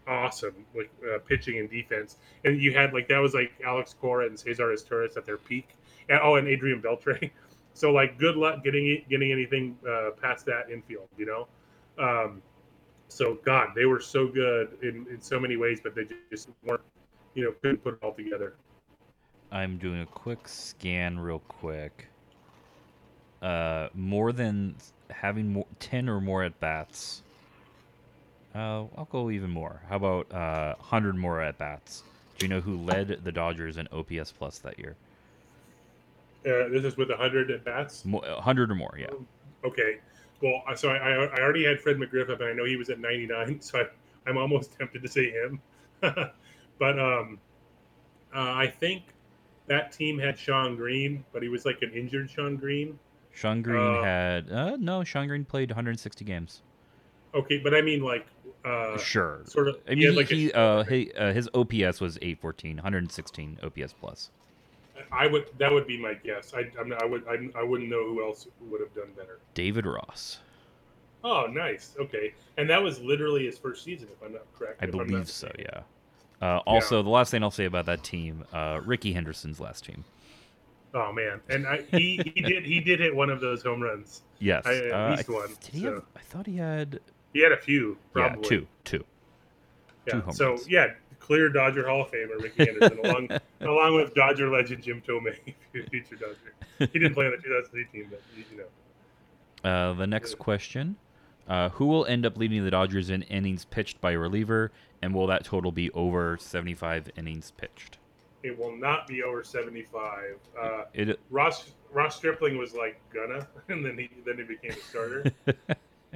[0.07, 4.27] awesome like uh, pitching and defense, and you had like that was like Alex Cora
[4.27, 5.77] and Cesar Izturis at their peak,
[6.09, 7.31] and oh and Adrian Beltre.
[7.77, 11.49] So like good luck getting getting anything uh, past that infield, you know.
[11.99, 12.41] Um,
[13.09, 16.81] so God, they were so good in, in so many ways, but they just weren't
[17.35, 18.55] you know couldn't put it all together.
[19.53, 22.09] I'm doing a quick scan real quick.
[23.41, 24.75] Uh, more than
[25.11, 27.23] having more, 10 or more at bats.
[28.55, 29.81] Uh, I'll go even more.
[29.89, 32.03] How about uh, 100 more at bats?
[32.39, 34.97] Do you know who led the Dodgers in OPS plus that year?
[36.47, 38.05] Uh, this is with 100 at bats.
[38.05, 39.07] Mo- 100 or more, yeah.
[39.65, 39.99] Okay.
[40.43, 42.91] Well, so I, I I already had Fred McGriff up, and I know he was
[42.91, 43.85] at 99, so I,
[44.29, 45.61] I'm almost tempted to say him.
[46.79, 47.39] but um,
[48.35, 49.03] uh, I think
[49.67, 52.99] that team had Shawn Green, but he was like an injured Shawn Green.
[53.33, 55.03] Shawn Green Uh, had uh, no.
[55.05, 56.63] Shawn Green played 160 games.
[57.35, 58.27] Okay, but I mean like
[58.65, 59.41] uh, sure.
[59.47, 59.77] sort of.
[59.89, 63.95] I he mean, like a- he, uh, he, uh, his OPS was 814, 116 OPS
[64.01, 64.31] plus.
[65.11, 66.55] I would that would be my guess.
[66.55, 69.39] I I'm I would I, I wouldn't know who else would have done better.
[69.55, 70.39] David Ross,
[71.25, 71.97] Oh, nice.
[71.99, 74.83] Okay, and that was literally his first season, if I'm not correct.
[74.83, 75.51] I not believe so.
[75.59, 75.81] Yeah.
[76.43, 80.05] Uh, also, the last thing I'll say about that team, uh, Rickey Henderson's last team.
[80.93, 84.23] Oh man, and I, he he did he did hit one of those home runs.
[84.39, 85.95] Yes, I- at uh, least I, one, Did he so.
[85.95, 86.03] have?
[86.17, 87.01] I thought he had.
[87.33, 88.43] He had a few, probably.
[88.43, 89.05] Yeah, two, two.
[90.07, 90.13] Yeah.
[90.13, 90.69] two home so runs.
[90.69, 90.87] yeah,
[91.19, 93.29] clear Dodger Hall of Famer Rickey Henderson, along
[93.63, 95.33] along with Dodger legend Jim Thome,
[95.73, 96.91] future Dodger.
[96.93, 99.69] He didn't play on the 2003 team, but you know.
[99.69, 100.95] Uh, the next question:
[101.49, 104.73] uh, Who will end up leading the Dodgers in innings pitched by a reliever,
[105.03, 107.99] and will that total be over 75 innings pitched?
[108.43, 110.37] It will not be over 75.
[110.61, 114.83] Uh, It Ross Ross Stripling was like gonna, and then he then he became a
[114.83, 115.25] starter.
[115.47, 115.55] uh,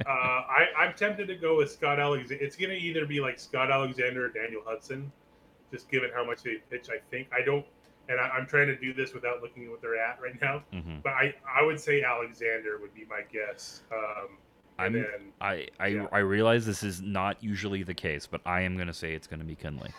[0.07, 2.43] I, I'm tempted to go with Scott Alexander.
[2.45, 5.11] It's gonna either be like Scott Alexander or Daniel Hudson,
[5.73, 6.89] just given how much they pitch.
[6.91, 7.65] I think I don't,
[8.09, 10.63] and I, I'm trying to do this without looking at what they're at right now.
[10.75, 11.03] Mhm.
[11.03, 13.83] But I I would say Alexander would be my guess.
[13.93, 14.37] Um,
[14.79, 15.07] I'm- then
[15.41, 16.07] I I, Yeah.
[16.13, 19.27] I realize this is not usually the case, but I am going to say it's
[19.27, 19.91] going to be Kenley.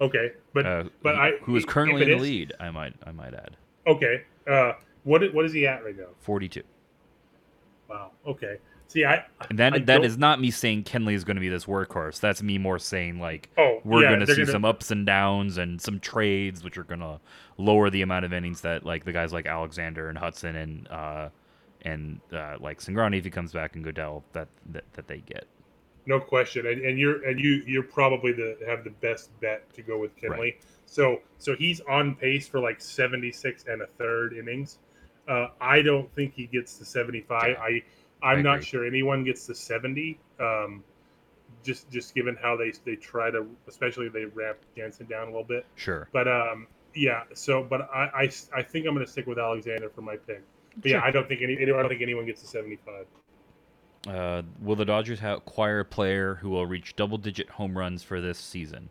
[0.00, 2.52] okay, but uh, but who- I who is currently in the is- lead.
[2.60, 4.72] I might I might add Okay, uh,
[5.04, 6.06] what what is he at right now?
[6.20, 6.62] 42.
[7.88, 8.12] Wow.
[8.26, 8.56] Okay.
[8.88, 11.48] See, I And that I that is not me saying Kenley is going to be
[11.48, 12.20] this workhorse.
[12.20, 15.06] That's me more saying like Oh, we're yeah, going to see gonna- some ups and
[15.06, 17.18] downs and some trades which are going to
[17.58, 21.28] lower the amount of innings that like the guys like Alexander and Hudson and uh
[21.82, 25.46] and uh, like Cingrani if he comes back and Goeddel that that, that they get.
[26.04, 29.82] No question, and, and you're and you you're probably the have the best bet to
[29.82, 30.38] go with Kenley.
[30.38, 30.60] Right.
[30.86, 34.78] So so he's on pace for like 76 and a third innings.
[35.28, 37.42] Uh, I don't think he gets to 75.
[37.48, 37.82] Yeah, I
[38.22, 40.18] I'm I not sure anyone gets to 70.
[40.40, 40.82] Um,
[41.62, 45.44] just just given how they they try to, especially they ramp Jansen down a little
[45.44, 45.64] bit.
[45.76, 46.08] Sure.
[46.12, 47.22] But um, yeah.
[47.34, 50.42] So, but I I, I think I'm going to stick with Alexander for my pick.
[50.76, 53.06] But yeah, I don't think any I don't think anyone gets to 75.
[54.08, 58.20] Uh, will the Dodgers ha- acquire a player who will reach double-digit home runs for
[58.20, 58.90] this season?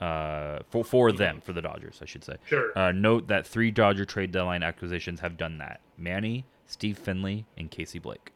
[0.00, 2.36] Uh, for for them, for the Dodgers, I should say.
[2.46, 2.76] Sure.
[2.78, 7.70] Uh, note that three Dodger trade deadline acquisitions have done that: Manny, Steve Finley, and
[7.70, 8.32] Casey Blake.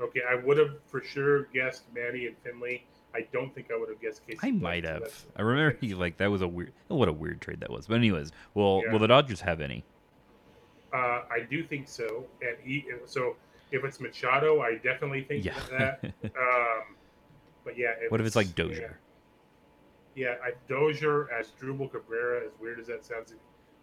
[0.00, 2.84] Okay, I would have for sure guessed Manny and Finley.
[3.14, 4.38] I don't think I would have guessed Casey.
[4.42, 5.00] I Blake, might have.
[5.00, 6.72] that's- I remember he like that was a weird.
[6.88, 7.86] What a weird trade that was.
[7.86, 8.92] But anyways, will Yeah.
[8.92, 9.84] will the Dodgers have any?
[10.92, 12.84] Uh, I do think so, and he.
[13.06, 13.36] So
[13.72, 15.54] if it's Machado, I definitely think Yeah.
[15.70, 16.00] that.
[16.24, 16.96] Um,
[17.64, 18.98] but yeah, what if it's like Dozier?
[20.14, 23.34] Yeah, I, Dozier Asdrubal Cabrera, as weird as that sounds,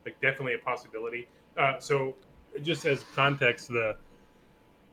[0.05, 1.27] like definitely a possibility.
[1.57, 2.15] Uh, so,
[2.63, 3.95] just as context, the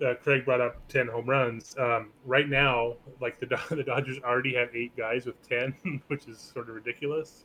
[0.05, 1.75] uh, Craig brought up ten home runs.
[1.79, 5.75] Um, right now, like the the Dodgers already have eight guys with ten,
[6.09, 7.45] which is sort of ridiculous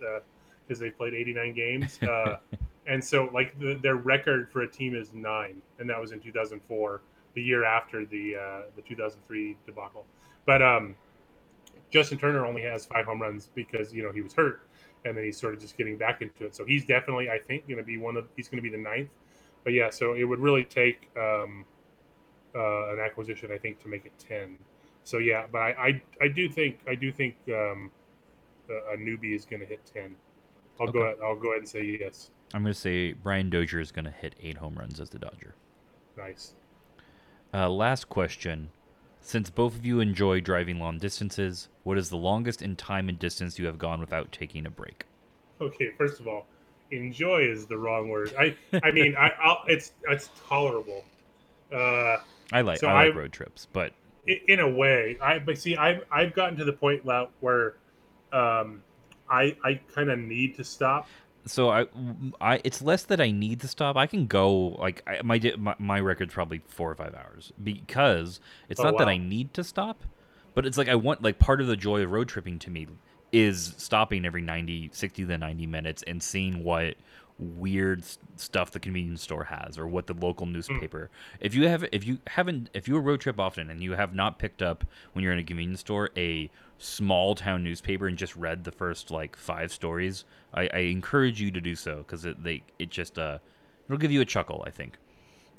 [0.67, 1.97] because they played eighty nine games.
[2.87, 6.19] And so, like the, their record for a team is nine, and that was in
[6.19, 7.01] two thousand four,
[7.35, 10.05] the year after the uh, the two thousand three debacle.
[10.45, 10.95] But um,
[11.91, 14.61] Justin Turner only has five home runs because you know he was hurt,
[15.05, 16.55] and then he's sort of just getting back into it.
[16.55, 18.81] So he's definitely, I think, going to be one of he's going to be the
[18.81, 19.09] ninth.
[19.63, 21.65] But yeah, so it would really take um,
[22.55, 24.57] uh, an acquisition, I think, to make it ten.
[25.03, 27.91] So yeah, but I I, I do think I do think um,
[28.69, 30.15] a, a newbie is going to hit ten.
[30.79, 32.31] I'll go ahead, I'll go ahead and say yes.
[32.53, 35.55] I'm gonna say Brian Dozier is gonna hit eight home runs as the Dodger.
[36.17, 36.53] Nice.
[37.53, 38.69] Uh, last question.
[39.21, 43.19] Since both of you enjoy driving long distances, what is the longest in time and
[43.19, 45.05] distance you have gone without taking a break?
[45.59, 46.45] Okay, first of all,
[46.91, 48.33] enjoy is the wrong word.
[48.39, 51.03] I I mean I I'll, it's it's tolerable.
[51.73, 52.17] Uh,
[52.53, 53.91] I like So I like I- road trips, but
[54.47, 57.01] in a way i but see i've i've gotten to the point
[57.39, 57.77] where
[58.33, 58.83] um
[59.29, 61.07] i i kind of need to stop
[61.49, 61.85] so I,
[62.39, 63.97] I it's less that I need to stop.
[63.97, 68.39] I can go like I, my, my my record's probably four or five hours because
[68.69, 69.07] it's Oh, not that.
[69.07, 70.03] I need to stop,
[70.53, 72.87] but it's like I want like part of the joy of road tripping to me
[73.31, 76.95] is stopping every 90 60 to 90 minutes and seeing what
[77.39, 78.03] weird
[78.35, 80.53] stuff the convenience store has or what the local hmm.
[80.53, 83.93] newspaper if you have if you haven't if you a road trip often and you
[83.93, 88.17] have not picked up when you're in a convenience store a small town newspaper and
[88.17, 92.25] just read the first like five stories i, I encourage you to do so because
[92.25, 93.39] it they it just uh
[93.85, 94.97] it'll give you a chuckle i think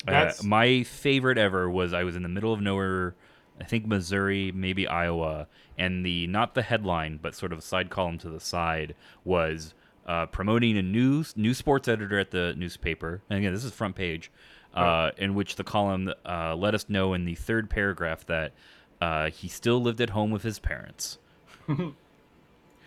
[0.07, 3.15] uh, my favorite ever was I was in the middle of nowhere,
[3.59, 5.47] I think Missouri, maybe Iowa,
[5.77, 9.73] and the not the headline, but sort of a side column to the side was
[10.05, 13.21] uh, promoting a new new sports editor at the newspaper.
[13.29, 14.31] And again, this is front page,
[14.73, 18.53] uh, in which the column uh, let us know in the third paragraph that
[19.01, 21.17] uh, he still lived at home with his parents.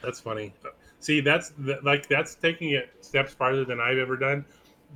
[0.02, 0.54] That's funny.
[0.98, 4.44] See, that's th- like that's taking it steps farther than I've ever done.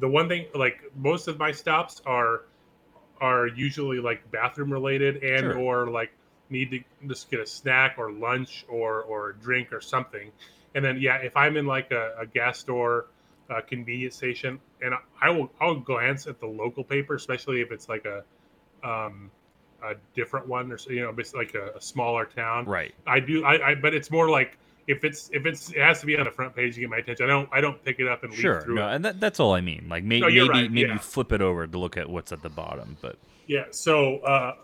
[0.00, 2.42] The one thing, like most of my stops are
[3.20, 5.58] are usually like bathroom related and Sure.
[5.58, 6.12] or like
[6.50, 10.32] need to just get a snack or lunch or or a drink or something.
[10.74, 13.06] And then yeah, if I'm in like a, a gas store,
[13.48, 17.70] a convenience station, and I, I will I'll glance at the local paper, especially if
[17.72, 18.24] it's like a
[18.86, 19.30] um
[19.90, 22.64] a different one or so, you know, it's like a, a smaller town.
[22.66, 22.94] Right.
[23.06, 23.44] I do.
[23.44, 24.58] I, I but it's more like
[24.88, 26.98] if it's if it's it has to be on the front page to get my
[26.98, 27.26] attention.
[27.26, 28.60] I don't I don't pick it up and Sure.
[28.62, 28.94] through No, it.
[28.96, 29.86] and that, that's all I mean.
[29.88, 30.98] Like may, No, maybe right, maybe yeah.
[30.98, 33.16] flip it over to look at what's at the bottom, but
[33.46, 33.64] Yeah.
[33.70, 34.54] So uh,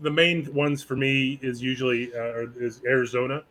[0.00, 3.42] the main ones for me is usually uh, is Arizona.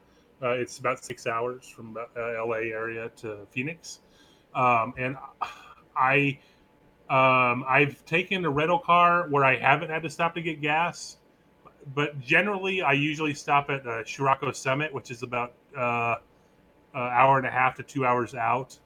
[0.41, 2.71] Uh, it's about six hours from uh, L.A.
[2.71, 3.99] area to Phoenix,
[4.53, 5.17] um, and
[5.95, 6.38] I
[7.10, 11.18] um, I've taken a rental car where I haven't had to stop to get gas,
[11.95, 16.16] but generally I usually stop at uh, Chiriaco Summit, which is about uh,
[16.93, 18.78] an hour and a half to two hours out.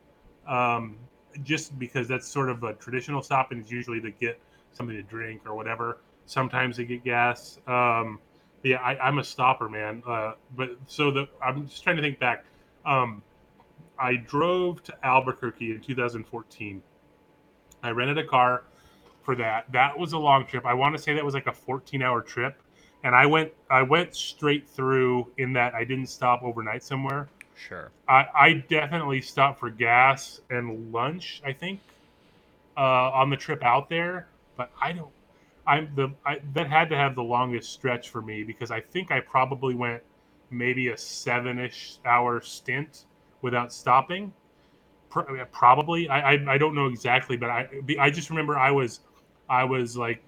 [0.47, 0.97] Um,
[1.43, 4.39] just because that's sort of a traditional stop, and it's usually to get
[4.73, 5.99] something to drink or whatever.
[6.25, 7.57] Sometimes they get gas.
[7.67, 8.19] Um,
[8.63, 10.03] yeah, I, I'm a stopper, man.
[10.05, 12.45] Uh, but so the I'm just trying to think back.
[12.85, 13.23] Um,
[13.97, 16.81] I drove to Albuquerque in 2014.
[17.83, 18.63] I rented a car
[19.23, 19.71] for that.
[19.71, 20.65] That was a long trip.
[20.65, 22.61] I want to say that was like a 14 hour trip,
[23.03, 27.29] and I went I went straight through in that I didn't stop overnight somewhere.
[27.55, 27.91] sure.
[28.07, 31.41] I, I definitely stopped for gas and lunch.
[31.45, 31.79] I think
[32.77, 34.27] uh, on the trip out there,
[34.57, 35.11] but I don't.
[35.67, 39.11] I'm the I, that had to have the longest stretch for me because I think
[39.11, 40.01] I probably went
[40.49, 43.05] maybe a seven-ish hour stint
[43.41, 44.33] without stopping.
[45.11, 49.01] Pro- Probably, I, I I don't know exactly, but I I just remember I was
[49.49, 50.23] I was like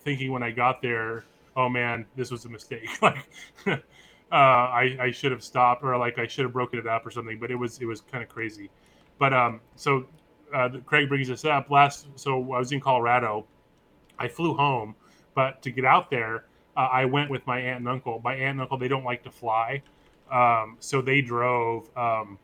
[0.00, 1.24] thinking when I got there,
[1.56, 2.88] oh man, this was a mistake.
[3.02, 3.26] like,
[3.66, 3.76] uh,
[4.32, 7.38] I I should have stopped or like I should have broken it up or something.
[7.38, 8.70] But it was it was kind of crazy.
[9.18, 10.06] But um, so
[10.54, 12.06] uh, Craig brings this up last.
[12.16, 13.46] So I was in Colorado.
[14.18, 14.94] I flew home,
[15.34, 16.44] but to get out there,
[16.76, 18.20] uh, I went with my aunt and uncle.
[18.22, 19.82] My aunt and uncle they don't like to fly,
[20.30, 22.38] um, so they drove, um,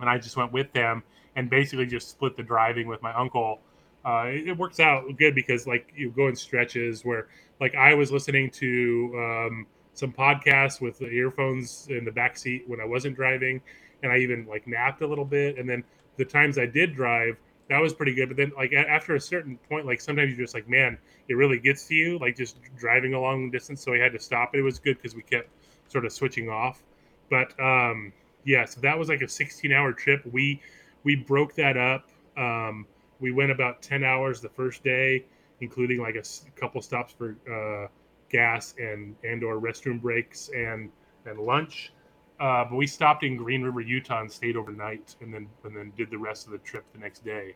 [0.00, 1.02] and I just went with them
[1.36, 3.60] and basically just split the driving with my uncle.
[4.04, 7.28] Uh, it, it works out good because like you go in stretches where
[7.60, 12.64] like I was listening to um, some podcasts with the earphones in the back seat
[12.66, 13.60] when I wasn't driving,
[14.02, 15.58] and I even like napped a little bit.
[15.58, 15.84] And then
[16.16, 17.36] the times I did drive,
[17.68, 18.28] that was pretty good.
[18.28, 21.58] But then like after a certain point, like sometimes you're just like, man, it really
[21.58, 23.82] gets to you, like just driving a long distance.
[23.82, 24.54] So we had to stop.
[24.54, 25.48] It was good because we kept
[25.88, 26.82] sort of switching off.
[27.30, 28.12] But um,
[28.44, 30.22] yeah, so that was like a 16 hour trip.
[30.30, 30.60] We
[31.04, 32.08] we broke that up.
[32.36, 32.86] Um,
[33.20, 35.24] we went about 10 hours the first day,
[35.60, 36.24] including like a
[36.58, 37.88] couple stops for uh,
[38.28, 40.90] gas and and or restroom breaks and
[41.26, 41.92] and lunch.
[42.40, 45.92] Uh, but we stopped in Green River, Utah, and stayed overnight, and then and then
[45.96, 47.54] did the rest of the trip the next day.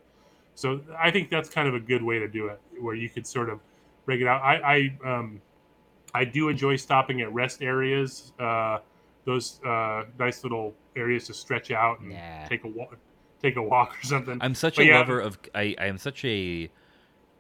[0.54, 3.26] So I think that's kind of a good way to do it, where you could
[3.26, 3.60] sort of
[4.04, 4.40] break it out.
[4.42, 5.42] I I, um,
[6.14, 8.78] I do enjoy stopping at rest areas, uh,
[9.26, 12.48] those uh, nice little areas to stretch out and Nah.
[12.48, 12.96] take a walk,
[13.42, 14.40] take a walk or something.
[14.40, 16.70] I'm such But a yeah, lover of I, I am such a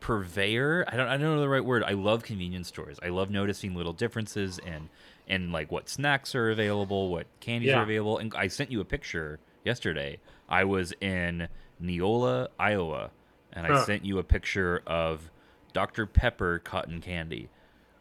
[0.00, 0.84] purveyor.
[0.88, 1.84] I don't I don't know the right word.
[1.84, 2.98] I love convenience stores.
[3.02, 4.88] I love noticing little differences and
[5.26, 7.76] and like what snacks are available, what candies Yeah.
[7.76, 8.18] are available.
[8.18, 10.20] And I sent you a picture yesterday.
[10.48, 11.48] I was in
[11.82, 13.12] Neola, Iowa,
[13.52, 13.74] and I Huh.
[13.74, 15.30] sent you a picture of
[15.72, 16.06] Dr.
[16.06, 17.50] Pepper cotton candy.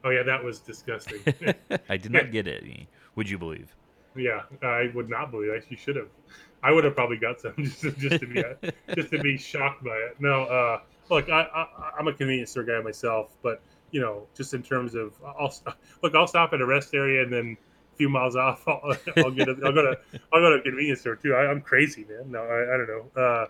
[0.03, 1.19] Oh yeah, that was disgusting.
[1.89, 2.63] I did not get it.
[3.16, 3.76] Would you believe?
[4.16, 5.70] yeah, I would not believe that.
[5.70, 6.07] You should have.
[6.63, 8.43] I would have probably got some just to, just to be
[8.95, 10.16] just to be shocked by it.
[10.20, 13.61] No, uh, look, I, I I'm a convenience store guy myself, but
[13.91, 15.53] you know, just in terms of, I'll
[16.03, 17.57] look, I'll stop at a rest area and then
[17.93, 19.99] a few miles off, I'll, I'll get, a, I'll go to,
[20.34, 21.34] I'll go to a convenience store too.
[21.34, 22.32] I, I'm crazy, man.
[22.32, 23.22] No, I, I don't know.
[23.22, 23.47] Uh,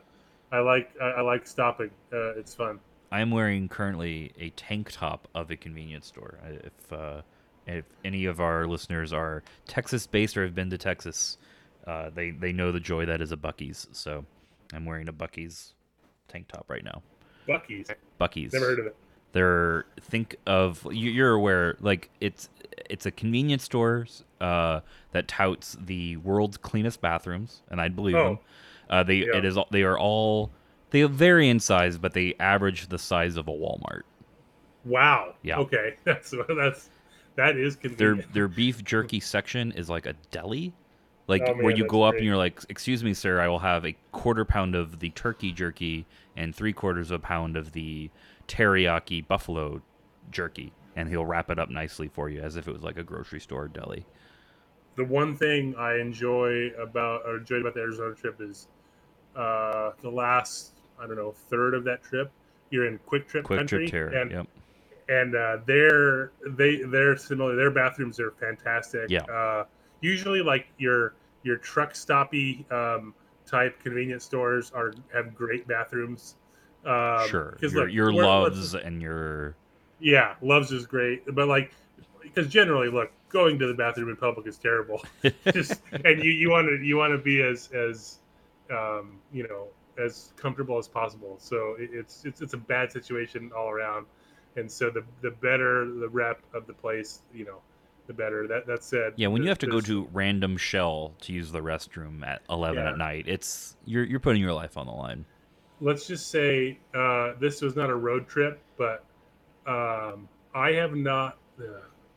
[0.51, 1.89] I like, I, I like stopping.
[2.13, 2.80] Uh, it's fun.
[3.11, 6.38] I am wearing currently a tank top of a convenience store.
[6.43, 7.22] If uh,
[7.68, 11.38] If any of our listeners are Texas based or have been to Texas,
[11.88, 13.88] uh, they they know the joy that is a Buc-ee's.
[13.91, 14.26] So
[14.74, 15.74] I'm wearing a Buc-ee's
[16.28, 17.01] tank top right now.
[17.47, 17.89] Buc-ee's.
[18.20, 18.53] Buc-ee's.
[18.53, 18.95] Never heard of it.
[19.32, 22.49] They're think of you- you're aware like it's
[22.89, 24.05] it's a convenience store
[24.41, 28.24] uh, that touts the world's cleanest bathrooms, and I'd believe Oh.
[28.24, 28.39] them.
[28.89, 29.38] Uh, they Yeah.
[29.38, 30.51] it is all- they are all
[30.91, 34.03] they vary in size, but they average the size of a Walmart.
[34.86, 35.34] Wow.
[35.41, 35.57] Yeah.
[35.59, 35.95] Okay.
[36.03, 36.89] That's that's
[37.36, 38.33] that is Their convenient.
[38.33, 40.73] their beef jerky section is like a deli,
[41.27, 42.19] like Oh, where you go up great.
[42.19, 45.51] and you're like, "Excuse me, sir, I will have a quarter pound of the turkey
[45.51, 46.05] jerky
[46.36, 48.09] and three quarters of a pound of the
[48.47, 49.81] teriyaki buffalo
[50.31, 53.03] jerky," and he'll wrap it up nicely for you as if it was like a
[53.03, 54.05] grocery store deli.
[54.95, 58.69] the one thing I enjoy about or enjoyed about the Arizona trip is
[59.36, 62.31] uh, the last I don't know third of that trip.
[62.69, 64.21] You're in QuikTrip Quick country, trip tear.
[64.21, 64.47] and Yep.
[65.10, 67.56] And uh, they're they they're similar.
[67.56, 69.10] Their bathrooms are fantastic.
[69.10, 69.24] Yeah.
[69.24, 69.66] Uh,
[70.01, 73.14] usually, like your your truck stoppy um,
[73.45, 76.36] type convenience stores are have great bathrooms.
[76.86, 77.58] Um, sure.
[77.60, 79.56] 'cause, Your, look, your let's- loves and your
[79.99, 81.72] yeah, loves is great, but like,
[82.22, 85.03] because generally, look, going to the bathroom in public is terrible.
[85.53, 88.20] Just and you you want to you want to be as as
[88.72, 89.68] um, you know
[90.03, 91.38] as comfortable as possible.
[91.39, 94.06] So it, it's it's it's a bad situation all around,
[94.56, 97.60] and so the the better the rep of the place, you know,
[98.08, 98.47] the better.
[98.47, 99.28] That that said, yeah.
[99.28, 102.91] When you have to go to random shell to use the restroom at eleven Yeah.
[102.91, 105.26] at night, it's you're you're putting your life on the line.
[105.82, 109.03] let's just say uh, this was not a road trip, but
[109.68, 111.38] um, I have not.
[111.60, 111.64] Uh,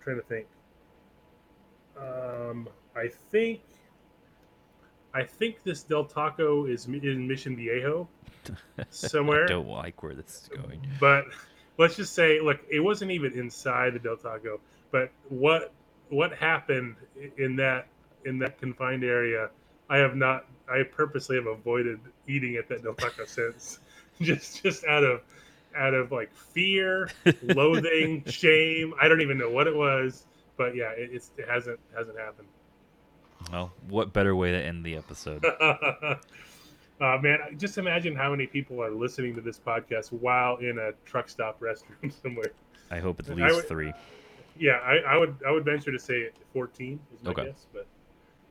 [0.03, 0.47] trying to think.
[2.01, 3.61] Um, I think.
[5.15, 8.09] I think this Del Taco is in Mission Viejo,
[8.91, 9.45] somewhere.
[9.45, 10.87] I don't like where this is going.
[11.01, 11.25] But
[11.79, 14.61] let's just say, look, it wasn't even inside the Del Taco.
[14.91, 15.73] But what
[16.11, 16.97] what happened
[17.37, 17.87] in that
[18.25, 19.51] in that confined area?
[19.89, 20.45] I have not.
[20.69, 23.79] I purposely have avoided eating at that Del Taco since,
[24.21, 25.23] just just out of
[25.77, 27.11] out of like fear,
[27.43, 28.95] loathing, shame.
[29.01, 30.27] I don't even know what it was,
[30.57, 32.49] but yeah, it, it's, it hasn't hasn't happened.
[33.53, 35.45] Well, what better way to end the episode?
[37.01, 40.93] uh, man, just imagine how many people are listening to this podcast while in a
[41.05, 42.53] truck stop restroom somewhere.
[42.91, 43.93] I hope it's at least would- three.
[44.59, 47.45] Yeah, I, I would I would venture to say 14 is my Okay.
[47.45, 47.87] guess, but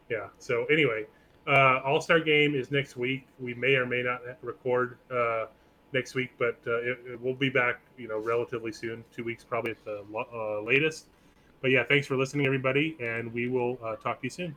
[0.10, 0.28] yeah.
[0.38, 1.06] So anyway,
[1.45, 3.28] uh, All Star Game is next week.
[3.39, 5.48] We may or may not record uh,
[5.91, 9.04] next week, but uh, it, it, we'll be back, you know, relatively soon.
[9.14, 10.02] Two weeks probably at the
[10.34, 11.08] uh, latest.
[11.62, 14.56] But yeah, thanks for listening, everybody, and we will uh, talk to you soon.